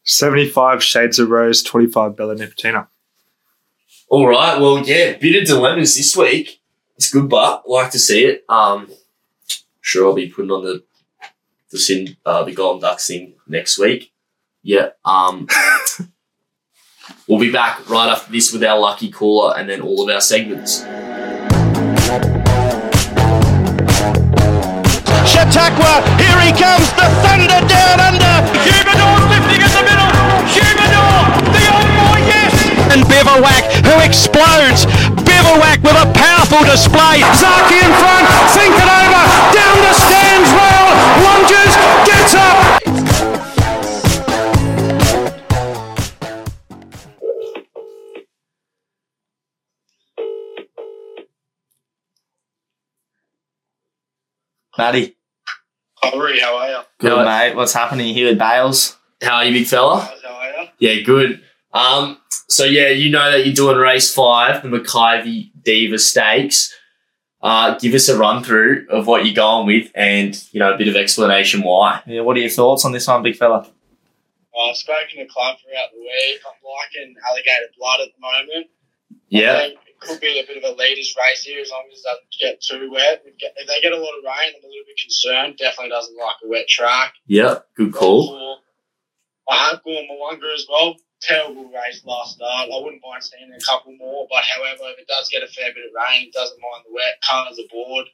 [0.03, 2.87] 75 Shades of Rose, 25 Bella Nipotina.
[4.07, 4.59] All right.
[4.59, 6.61] Well, yeah, bit of dilemmas this week.
[6.95, 8.43] It's good, but like to see it.
[8.49, 8.89] Um,
[9.81, 10.83] sure, I'll be putting on the
[11.69, 14.11] the sin uh, the Golden Ducks thing next week.
[14.61, 14.89] Yeah.
[15.05, 15.47] Um,
[17.27, 20.21] we'll be back right after this with our lucky caller and then all of our
[20.21, 20.81] segments.
[25.29, 28.35] Chautauqua, here he comes, the thunder down under.
[28.59, 30.11] Humidor lifting in the middle.
[30.51, 31.15] Humidor,
[31.55, 32.51] the old boy, yes.
[32.91, 34.83] And Bivouac, who explodes.
[35.23, 37.23] Bivouac with a powerful display.
[37.37, 39.23] Zaaki in front, think it over,
[39.55, 40.87] down the stands rail,
[41.23, 41.71] lunges,
[42.03, 42.88] gets up.
[54.79, 55.17] Matty.
[56.01, 56.79] Corey, how are you?
[56.99, 57.53] Good, How- mate.
[57.53, 58.95] What's happening here with Bales?
[59.21, 59.99] How are you, big fella?
[60.23, 60.69] How are you?
[60.79, 61.41] Yeah, good.
[61.73, 62.17] Um,
[62.47, 66.73] so yeah, you know that you're doing race five, the Makybe Diva Stakes.
[67.41, 70.77] Uh, give us a run through of what you're going with, and you know a
[70.77, 72.01] bit of explanation why.
[72.07, 73.67] Yeah, what are your thoughts on this one, big fella?
[74.53, 76.39] Well, I've spoken to Club throughout the week.
[76.47, 78.67] I'm liking Alligator Blood at the moment.
[79.27, 81.99] Yeah, think it could be a bit of a leaders race here as long as
[81.99, 83.23] it doesn't get too wet.
[83.25, 85.57] If, they get a lot of rain, I'm a little bit concerned.
[85.57, 87.13] Definitely doesn't like a wet track.
[87.27, 88.59] yeah, good call.
[89.49, 90.95] I have gone Mwanga as well.
[91.21, 92.69] Terrible race last start.
[92.71, 95.73] I wouldn't mind seeing a couple more, but however, if it does get a fair
[95.73, 97.21] bit of rain, it doesn't mind the wet.
[97.27, 98.07] Kah's aboard.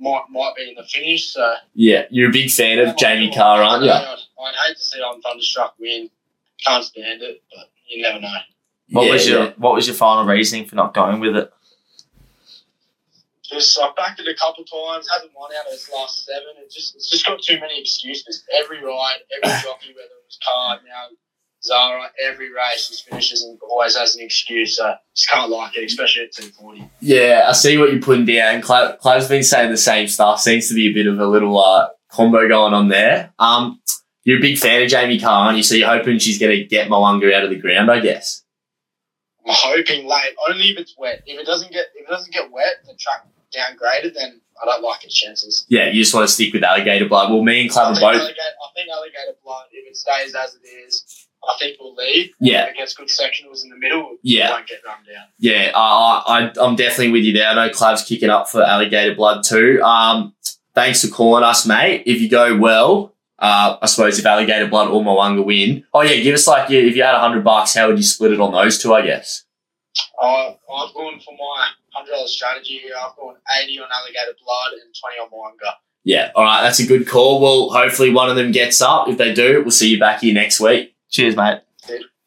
[0.00, 1.32] Might might be in the finish.
[1.32, 3.90] So Yeah, you're a big fan of Jamie Kah, aren't you?
[3.92, 6.10] I'd, I'd hate to see it on Thunderstruck win.
[6.66, 8.34] Can't stand it, but you never know.
[8.92, 9.52] What Yeah, was your yeah.
[9.56, 11.52] What was your final reasoning for not going with it?
[13.42, 16.48] Just I've backed it a couple times, hasn't won out of its last seven.
[16.62, 18.44] It's just it's just got too many excuses.
[18.54, 21.06] Every ride, every jockey, whether it was Card now,
[21.62, 24.76] Zahra, every race just finishes and always has an excuse.
[24.76, 26.88] So just can't like it, especially at two forty.
[27.00, 28.62] Yeah, I see what you're putting down.
[28.62, 30.40] Cla- Clave's been saying the same stuff.
[30.40, 33.32] Seems to be a bit of a little uh, combo going on there.
[33.38, 33.80] Um,
[34.24, 35.62] you're a big fan of Jamie Kah, aren't you?
[35.64, 38.42] So you're hoping she's going to get Mwanga out of the ground, I guess.
[39.46, 41.22] I'm hoping late, only if it's wet.
[41.26, 44.82] If it doesn't get if it doesn't get wet, the track downgraded, then I don't
[44.82, 45.66] like its chances.
[45.68, 47.30] Yeah, you just want to stick with alligator blood.
[47.30, 48.02] Well, me and I are both.
[48.02, 52.30] alligator, I think alligator blood, if it stays as it is, I think we'll leave.
[52.40, 52.64] Yeah.
[52.64, 55.24] If it gets good sectionals in the middle, yeah, won't get run down.
[55.38, 57.48] Yeah, I, I, I'm definitely with you there.
[57.48, 59.82] I know Clave's kicking up for alligator blood too.
[59.82, 60.34] Um,
[60.74, 62.04] thanks for calling us, mate.
[62.06, 63.11] If you go well,
[63.42, 66.80] uh, I suppose if alligator blood or Mwanga win, oh yeah, give us like yeah,
[66.80, 68.94] if you had a hundred bucks, how would you split it on those two?
[68.94, 69.44] I guess.
[70.22, 72.94] I, I've gone for my hundred dollars strategy here.
[72.96, 75.72] I've gone eighty on alligator blood and twenty on Mwanga.
[76.04, 77.40] Yeah, all right, that's a good call.
[77.40, 79.08] Well, hopefully one of them gets up.
[79.08, 80.94] If they do, we'll see you back here next week.
[81.10, 81.60] Cheers, mate.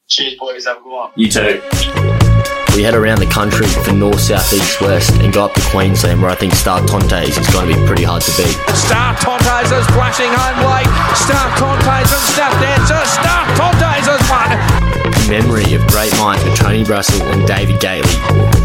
[0.08, 0.66] Cheers, boys.
[0.66, 1.12] Have a good one.
[1.16, 2.25] You too.
[2.76, 6.22] We head around the country for north, south, east, west, and go up to Queensland,
[6.22, 8.52] where I think Star Tontes is going to be pretty hard to beat.
[8.76, 10.92] Star Tontes is flashing home late.
[11.16, 13.00] Star Tontes and Step Dancer.
[13.08, 13.86] Star Tontes
[14.28, 14.52] won.
[15.08, 18.12] In memory of great minds with Tony Brassel and David Gately,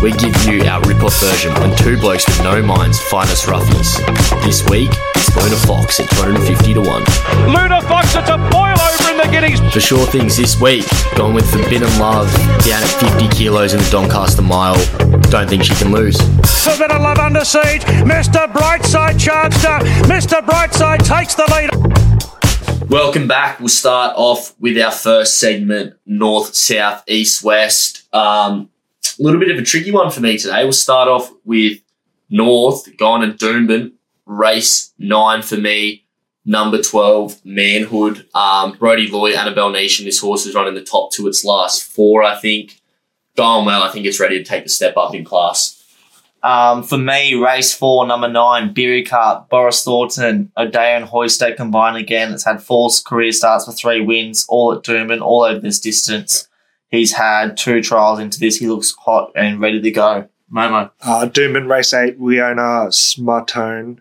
[0.03, 3.95] we give you our rip-off version when two blokes with no minds find us roughies.
[4.43, 7.05] This week, it's Luna Fox at 250 to 1.
[7.47, 11.49] Luna Fox, it's a boil over in the For sure things this week, going with
[11.51, 12.33] Forbidden Love
[12.65, 14.75] down at 50 kilos in the Doncaster Mile.
[15.31, 16.17] Don't think she can lose.
[16.65, 17.83] Forbidden Love under siege.
[18.05, 18.51] Mr.
[18.51, 19.83] Brightside charged up.
[20.09, 20.45] Mr.
[20.45, 22.91] Brightside takes the lead.
[22.91, 23.61] Welcome back.
[23.61, 28.13] We'll start off with our first segment North, South, East, West.
[28.15, 28.71] Um,
[29.19, 30.63] a little bit of a tricky one for me today.
[30.63, 31.81] We'll start off with
[32.31, 33.93] North, going to Doomben,
[34.25, 36.07] race nine for me.
[36.45, 38.27] Number 12, Manhood.
[38.35, 40.07] Um, Brody Lloyd, Annabelle Nation.
[40.07, 42.81] This horse is running the top two its last four, I think.
[43.37, 43.83] Going well.
[43.83, 45.77] I think it's ready to take the step up in class.
[46.43, 51.99] Um, for me, race four, number nine, Beery Cup, Boris Thornton, O'Day and Hoyster combined
[51.99, 52.33] again.
[52.33, 56.49] It's had four career starts for three wins, all at Doomben, all over this distance.
[56.89, 58.57] He's had two trials into this.
[58.57, 60.29] He looks hot and ready to go.
[60.53, 60.91] Momo.
[61.03, 63.99] Uh, Doomben race eight, Leona Smartone.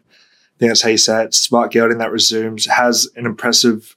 [0.60, 1.34] I think that's how you say it.
[1.34, 3.95] Smart gelding that resumes has an impressive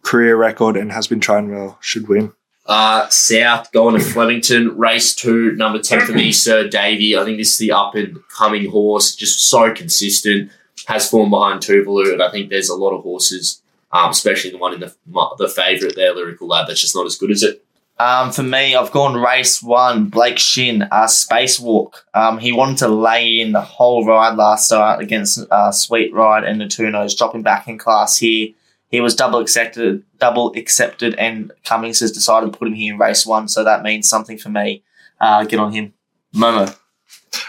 [0.00, 1.76] career record and has been trying well.
[1.82, 2.32] Should win.
[2.64, 7.14] Uh, South going to Flemington, race two, number 10 for me, Sir Davy.
[7.14, 10.50] I think this is the up and coming horse, just so consistent,
[10.86, 13.60] has form behind Tuvalu, and I think there's a lot of horses,
[13.92, 14.94] um, especially the one in the
[15.36, 17.62] the favourite there, Lyrical Lab, that's just not as good as it.
[18.00, 21.94] Um, for me, I've gone race one, Blake Shinn, uh, Spacewalk.
[22.14, 26.44] Um, he wanted to lay in the whole ride last start against uh, Sweet Ride
[26.44, 28.50] and Natuno's, dropping back in class here.
[28.88, 33.00] He was double accepted, double accepted, and Cummings has decided to put him here in
[33.00, 34.84] race one, so that means something for me.
[35.20, 35.92] Uh, get on him,
[36.34, 36.74] Momo.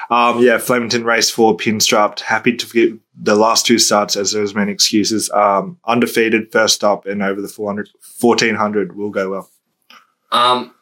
[0.09, 2.21] Um, yeah, Flemington race four, pinstrapped.
[2.21, 5.29] Happy to forget the last two starts as there was many excuses.
[5.29, 7.89] Um, undefeated, first up, and over the 400,
[8.19, 9.49] 1400 will go well.
[10.31, 10.73] Um,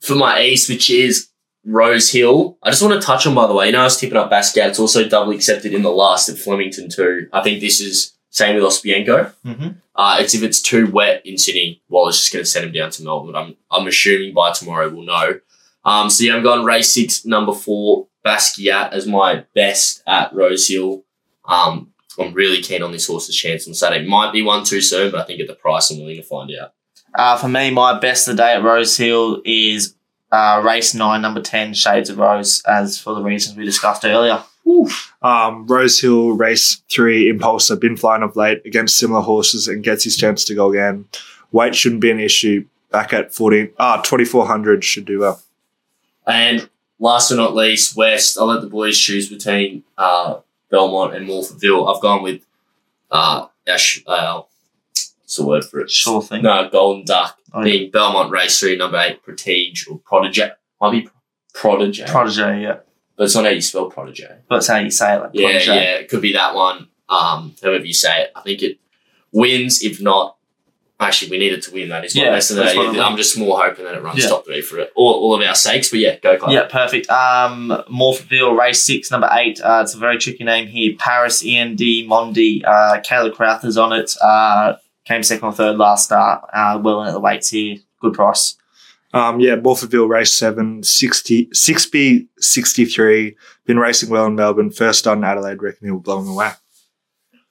[0.00, 1.28] for my ace, which is
[1.64, 3.98] Rose Hill, I just want to touch on, by the way, you know, I was
[3.98, 4.68] tipping up Basquiat.
[4.68, 7.28] It's also double accepted in the last at Flemington, too.
[7.32, 9.32] I think this is same with Osipenko.
[9.44, 9.68] Mm-hmm.
[9.94, 12.90] Uh, it's if it's too wet in Sydney, Waller's just going to send him down
[12.90, 13.34] to Melbourne.
[13.34, 15.40] I'm, I'm assuming by tomorrow we'll know.
[15.84, 20.68] Um, so yeah, I'm going race six, number four, Basquiat as my best at Rose
[20.68, 21.04] Hill.
[21.44, 24.06] Um, I'm really keen on this horse's chance on Saturday.
[24.06, 26.50] Might be one too soon, but I think at the price I'm willing to find
[26.60, 26.74] out.
[27.14, 29.94] Uh, for me, my best of the day at Rose Hill is
[30.30, 34.42] uh, race nine, number 10, Shades of Rose, as for the reasons we discussed earlier.
[35.22, 40.04] Um, Rose Hill race three, Impulsor, been flying of late against similar horses and gets
[40.04, 41.06] his chance to go again.
[41.50, 42.66] Weight shouldn't be an issue.
[42.90, 45.42] Back at 14, ah, 2400 should do well.
[46.26, 48.38] And last but not least, West.
[48.38, 50.40] I'll let the boys choose between uh,
[50.70, 51.94] Belmont and Morphettville.
[51.94, 52.42] I've gone with
[53.10, 54.02] uh, Ash.
[54.06, 54.42] Uh,
[55.28, 55.90] what's the word for it?
[55.90, 56.42] Sure thing.
[56.42, 57.36] No, Golden Duck.
[57.52, 57.64] Oh, yeah.
[57.64, 60.50] being Belmont Race Three, number eight, Protige or Protege.
[60.80, 61.08] Might be
[61.54, 62.76] Protege, Protege, yeah.
[63.16, 64.28] but it's not how you spell Protege.
[64.50, 65.74] That's how you say it, like Yeah, protege.
[65.74, 66.88] yeah, it could be that one.
[67.08, 68.78] Um, however you say it, I think it
[69.32, 69.82] wins.
[69.82, 70.36] If not,
[71.00, 71.88] actually, we need it to win.
[71.88, 72.78] That is my Yeah, best of the that's day.
[72.86, 74.28] what I I'm just more hoping that it runs Yeah.
[74.28, 75.88] top three for it, all, all of our sakes.
[75.90, 76.52] But yeah, go Kyle.
[76.52, 77.08] Yeah, perfect.
[77.10, 79.58] Um, Morphettville, race six, number eight.
[79.60, 80.94] Uh, it's a very tricky name here.
[80.98, 82.62] Paris END Mondi.
[82.64, 84.14] Uh, Kayla Crowther's on it.
[84.20, 84.74] Uh,
[85.08, 86.44] came second or third last start.
[86.52, 87.78] Uh, well in at the weights here.
[88.00, 88.56] Good price.
[89.14, 93.36] Um, yeah, Morphettville race seven, 60, 6B 63.
[93.64, 94.70] Been racing well in Melbourne.
[94.70, 96.50] First on Adelaide, reckon he'll blow him away.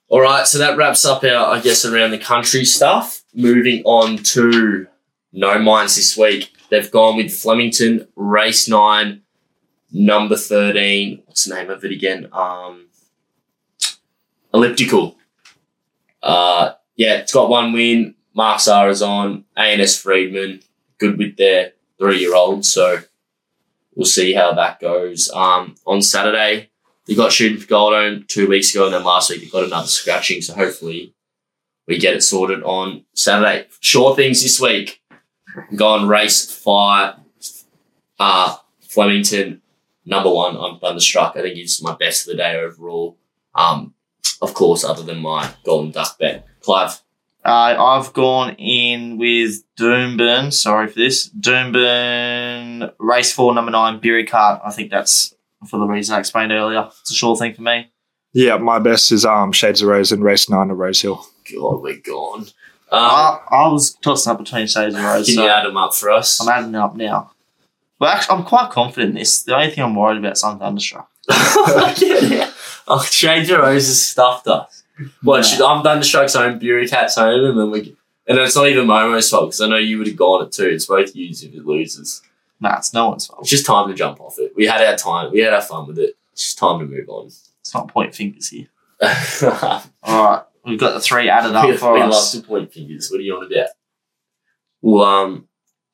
[0.10, 3.24] All right, so that wraps up our, I guess, around the country stuff.
[3.34, 4.88] Moving on to
[5.34, 6.54] no minds this week.
[6.70, 9.24] They've gone with Flemington race nine,
[9.92, 11.24] number thirteen.
[11.26, 12.30] What's the name of it again?
[12.32, 12.88] Um,
[14.54, 15.18] elliptical.
[16.24, 18.16] Uh, yeah, it's got one win.
[18.34, 19.46] Mark Zahra's on.
[19.56, 20.62] ANS Freedman,
[20.98, 22.66] good with their three-year-old.
[22.66, 23.00] So
[23.96, 25.32] we'll see how that goes.
[25.34, 26.70] Um, on Saturday,
[27.06, 29.88] they got shooting for Goldhome two weeks ago, and then last week they got another
[29.88, 30.42] scratching.
[30.42, 31.14] So hopefully
[31.88, 33.68] we get it sorted on Saturday.
[33.80, 35.02] Sure things this week.
[35.76, 37.16] Gone race five.
[38.20, 39.62] Uh, Flemington
[40.06, 40.58] number one.
[40.58, 41.36] I'm thunderstruck.
[41.36, 43.18] I think he's my best of the day overall.
[43.56, 43.94] Um,
[44.42, 46.46] of course, other than my golden duck bet.
[46.68, 47.02] Clive.
[47.46, 50.52] Uh, I've gone in with Doomben.
[50.52, 51.30] Sorry for this.
[51.30, 54.60] Doomben, race four, number nine, Beery Cart.
[54.66, 55.34] I think that's
[55.66, 56.90] for the reason I explained earlier.
[57.02, 57.90] It's a sure thing for me.
[58.34, 61.26] Yeah, my best is um Shades of Rose and race nine of Rose Hill.
[61.50, 62.42] God, we're gone.
[62.92, 65.26] Um, I, I was tossing up between Shades of Rose.
[65.28, 66.42] can so you add them up for us?
[66.42, 67.32] I'm adding them up now.
[67.98, 69.44] Well, actually, I'm quite confident in this.
[69.44, 71.10] The only thing I'm worried about is on Thunderstruck.
[71.30, 72.52] yeah.
[72.90, 74.84] Oh, Shades of Rose has stuffed us.
[75.22, 75.38] What?
[75.38, 75.44] Yeah.
[75.44, 77.96] should- I'm Thunderstruck's home, Bury Cat's home, and then we.
[78.30, 80.68] And it's not even Momo's fault because I know you would have gone it too.
[80.68, 82.22] It's both yous if it loses.
[82.60, 83.40] Nah, it's no one's fault.
[83.42, 84.52] It's just time to jump off it.
[84.56, 85.32] We had our time.
[85.32, 86.18] We had our fun with it.
[86.34, 87.28] It's just time to move on.
[87.28, 88.68] It's not point fingers here.
[89.02, 93.10] All right, we've got the three added up for we love to point fingers.
[93.10, 93.68] What are you on about?
[94.82, 95.48] Well, um,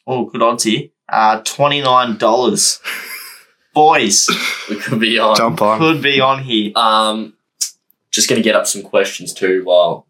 [0.08, 0.90] Oh, good odds here.
[1.08, 2.80] Uh, twenty nine dollars.
[3.74, 4.30] Boys,
[4.70, 5.36] we could be on.
[5.36, 5.80] Jump on.
[5.80, 6.72] could be on here.
[6.76, 7.34] Um,
[8.14, 9.64] just gonna get up some questions too.
[9.66, 10.08] While,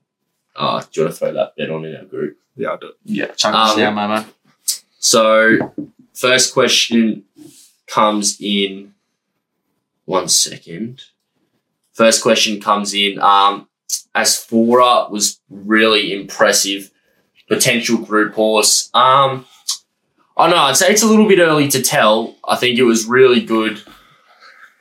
[0.56, 2.38] uh, do you want to throw that bet on in our group?
[2.56, 2.96] Yeah, I'll do it.
[3.06, 4.26] Yeah, chuck Um, this down, Momo.
[5.00, 5.74] So,
[6.14, 7.24] first question
[7.88, 8.94] comes in.
[10.06, 11.02] One second.
[11.94, 13.20] First question comes in.
[13.20, 13.68] Um,
[14.16, 16.92] Asfora was really impressive.
[17.48, 18.90] Potential group horse.
[18.94, 19.46] Um,
[20.36, 20.64] I don't know.
[20.64, 22.36] I'd say it's a little bit early to tell.
[22.48, 23.82] I think it was really good.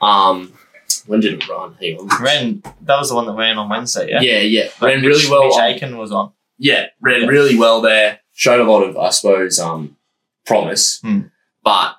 [0.01, 0.53] Um,
[1.07, 1.75] when did it run?
[1.81, 2.23] Hang on.
[2.23, 4.21] Ren, that was the one that ran on Wednesday, yeah.
[4.21, 4.69] Yeah, yeah.
[4.81, 5.49] Ran really well.
[5.49, 6.33] Mitch Aitken was on.
[6.59, 7.27] yeah, ran Yeah.
[7.29, 8.21] really well there.
[8.35, 9.97] Showed a lot of, I suppose, um,
[10.47, 11.01] promise.
[11.01, 11.21] Hmm.
[11.63, 11.97] But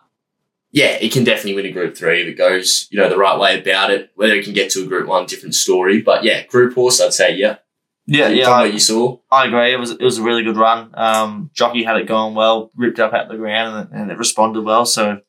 [0.72, 3.38] yeah, it can definitely win a group three if it goes, you know, the right
[3.40, 4.12] way about it.
[4.16, 6.02] Whether it can get to a group one, different story.
[6.02, 7.58] But yeah, group horse, I'd say yeah.
[8.06, 8.50] Yeah, yeah.
[8.50, 9.20] what I, you saw.
[9.32, 9.72] I agree.
[9.72, 10.90] It was it was a really good run.
[10.96, 14.64] Um, jockey had it going well, ripped up out the ground, and, and it responded
[14.64, 14.86] well.
[14.86, 15.22] So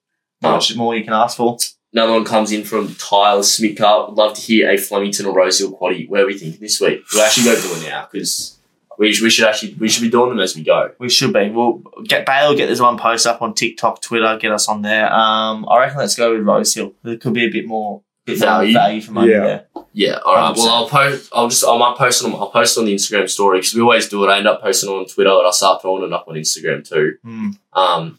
[0.43, 1.57] not much more you can ask for.
[1.95, 4.09] Another one comes in from Tyler Smicker.
[4.09, 6.09] Would love to hear a Flemington or Rosehill quaddy.
[6.09, 7.05] Where are we thinking this week?
[7.15, 8.59] We'll actually go do it now because
[8.99, 10.91] we, we should actually we should be doing them as we go.
[10.99, 11.51] We should be.
[11.51, 12.55] We'll get Bale.
[12.57, 14.37] Get this one post up on TikTok, Twitter.
[14.41, 15.13] Get us on there.
[15.13, 16.95] Um, I reckon let's go with Rosehill.
[17.05, 18.73] There could be a bit more bit Value.
[18.73, 19.41] value for money Yeah.
[19.45, 19.67] there.
[19.93, 20.53] Yeah, all right.
[20.53, 20.57] 100%.
[20.57, 21.31] Well, I'll post.
[21.33, 21.65] I'll just.
[21.65, 22.33] I might post on.
[22.35, 24.29] I'll post on the Instagram story because we always do it.
[24.29, 27.19] I end up posting on Twitter, and I start throwing it up on Instagram too.
[27.23, 27.51] Hmm.
[27.73, 28.19] Um.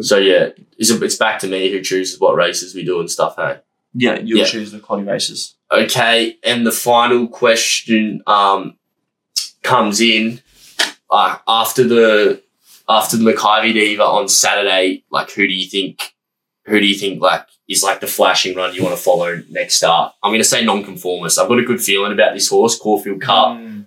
[0.00, 3.36] So yeah, it's, it's back to me who chooses what races we do and stuff.
[3.36, 3.58] Hey.
[3.94, 4.44] Yeah, you'll Yeah.
[4.46, 5.54] choose the quality races.
[5.70, 8.76] Okay, and the final question um
[9.62, 10.40] comes in
[11.10, 12.42] uh, after the
[12.88, 15.04] after the Makybe Diva on Saturday.
[15.10, 16.14] Like, who do you think?
[16.66, 19.74] Who do you think like is like the flashing run you want to follow next
[19.76, 20.14] start?
[20.22, 21.38] I'm going to say non-conformist.
[21.38, 23.80] I've got a good feeling about this horse, Caulfield Cup Hmm.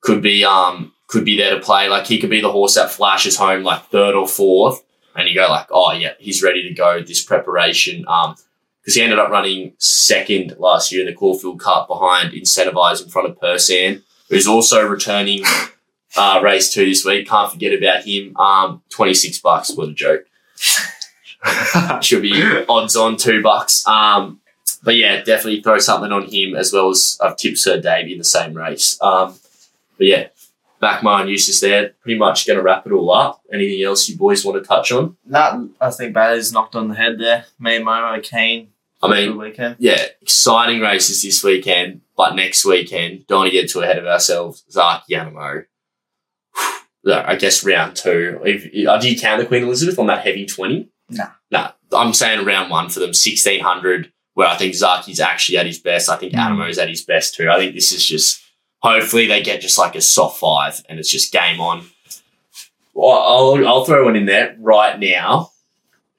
[0.00, 1.88] could be um could be there to play.
[1.88, 4.82] Like he could be the horse that flashes home like third or fourth,
[5.14, 7.02] and you go like, oh yeah, he's ready to go.
[7.02, 8.36] This preparation, um,
[8.80, 13.10] because he ended up running second last year in the Caulfield Cup behind Incentivise in
[13.10, 15.44] front of Persan, who's also returning
[16.16, 17.28] uh, race two this week.
[17.28, 18.36] Can't forget about him.
[18.36, 19.72] Um, twenty six bucks.
[19.76, 20.24] What a joke.
[22.02, 23.86] Should be odds on two bucks.
[23.86, 24.40] Um,
[24.82, 28.18] but yeah, definitely throw something on him as well as I've tipped Sir Davey in
[28.18, 29.00] the same race.
[29.00, 29.38] Um,
[29.98, 30.28] but yeah,
[30.80, 31.90] back my uses there.
[32.02, 33.42] Pretty much going to wrap it all up.
[33.52, 35.16] Anything else you boys want to touch on?
[35.26, 37.44] That I think Bailey's knocked on the head there.
[37.58, 38.68] Me and Momo keen.
[39.02, 39.76] I mean, the weekend.
[39.78, 44.04] yeah, exciting races this weekend, but next weekend, don't want to get too ahead of
[44.06, 44.62] ourselves.
[44.70, 45.64] Zark Yanamo.
[47.06, 48.40] I guess round two.
[48.44, 50.90] If, uh, do you count the Queen Elizabeth on that heavy 20?
[51.10, 51.28] Nah.
[51.50, 51.72] Nah.
[51.92, 56.10] I'm saying round one for them, 1600, where I think Zaaki's actually at his best.
[56.10, 56.50] I think Mm.
[56.50, 57.48] Anamoe's at his best too.
[57.50, 58.42] I think this is just,
[58.80, 61.86] hopefully they get just like a soft five and it's just game on.
[62.94, 65.52] Well, I'll, I'll throw one in there right now.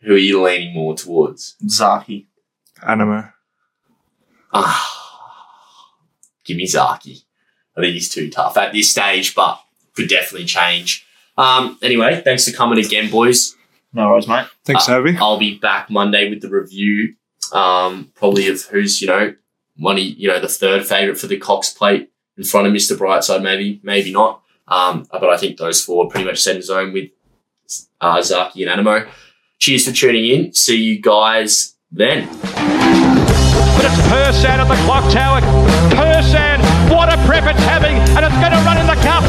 [0.02, 1.56] Who are you leaning more towards?
[1.66, 2.26] Zaaki.
[2.82, 3.32] Anamoe.
[4.54, 5.94] Ah,
[6.44, 7.24] give me Zaaki.
[7.78, 9.60] I think he's too tough at this stage, but
[9.96, 11.06] could definitely change.
[11.38, 13.56] Um, anyway, thanks for coming again, boys.
[13.94, 14.48] No worries, mate.
[14.66, 15.18] Thanks, Uh, Harvey.
[15.18, 17.16] I'll be back Monday with the review,
[17.54, 19.36] um, probably of who's you know
[19.78, 22.96] one of you know the third favorite for the Cox Plate in front of Mister
[22.96, 24.42] Brightside, maybe maybe not.
[24.68, 27.10] Um, but I think those four pretty much set in zone with
[28.00, 29.08] uh, Zaaki and Anamoe.
[29.60, 30.54] Cheers for tuning in.
[30.54, 32.28] See you guys then.
[32.28, 35.42] But it's Persan at the clock tower.
[35.92, 36.60] Persan,
[36.90, 39.24] what a prep it's having, and it's going to run in the cup.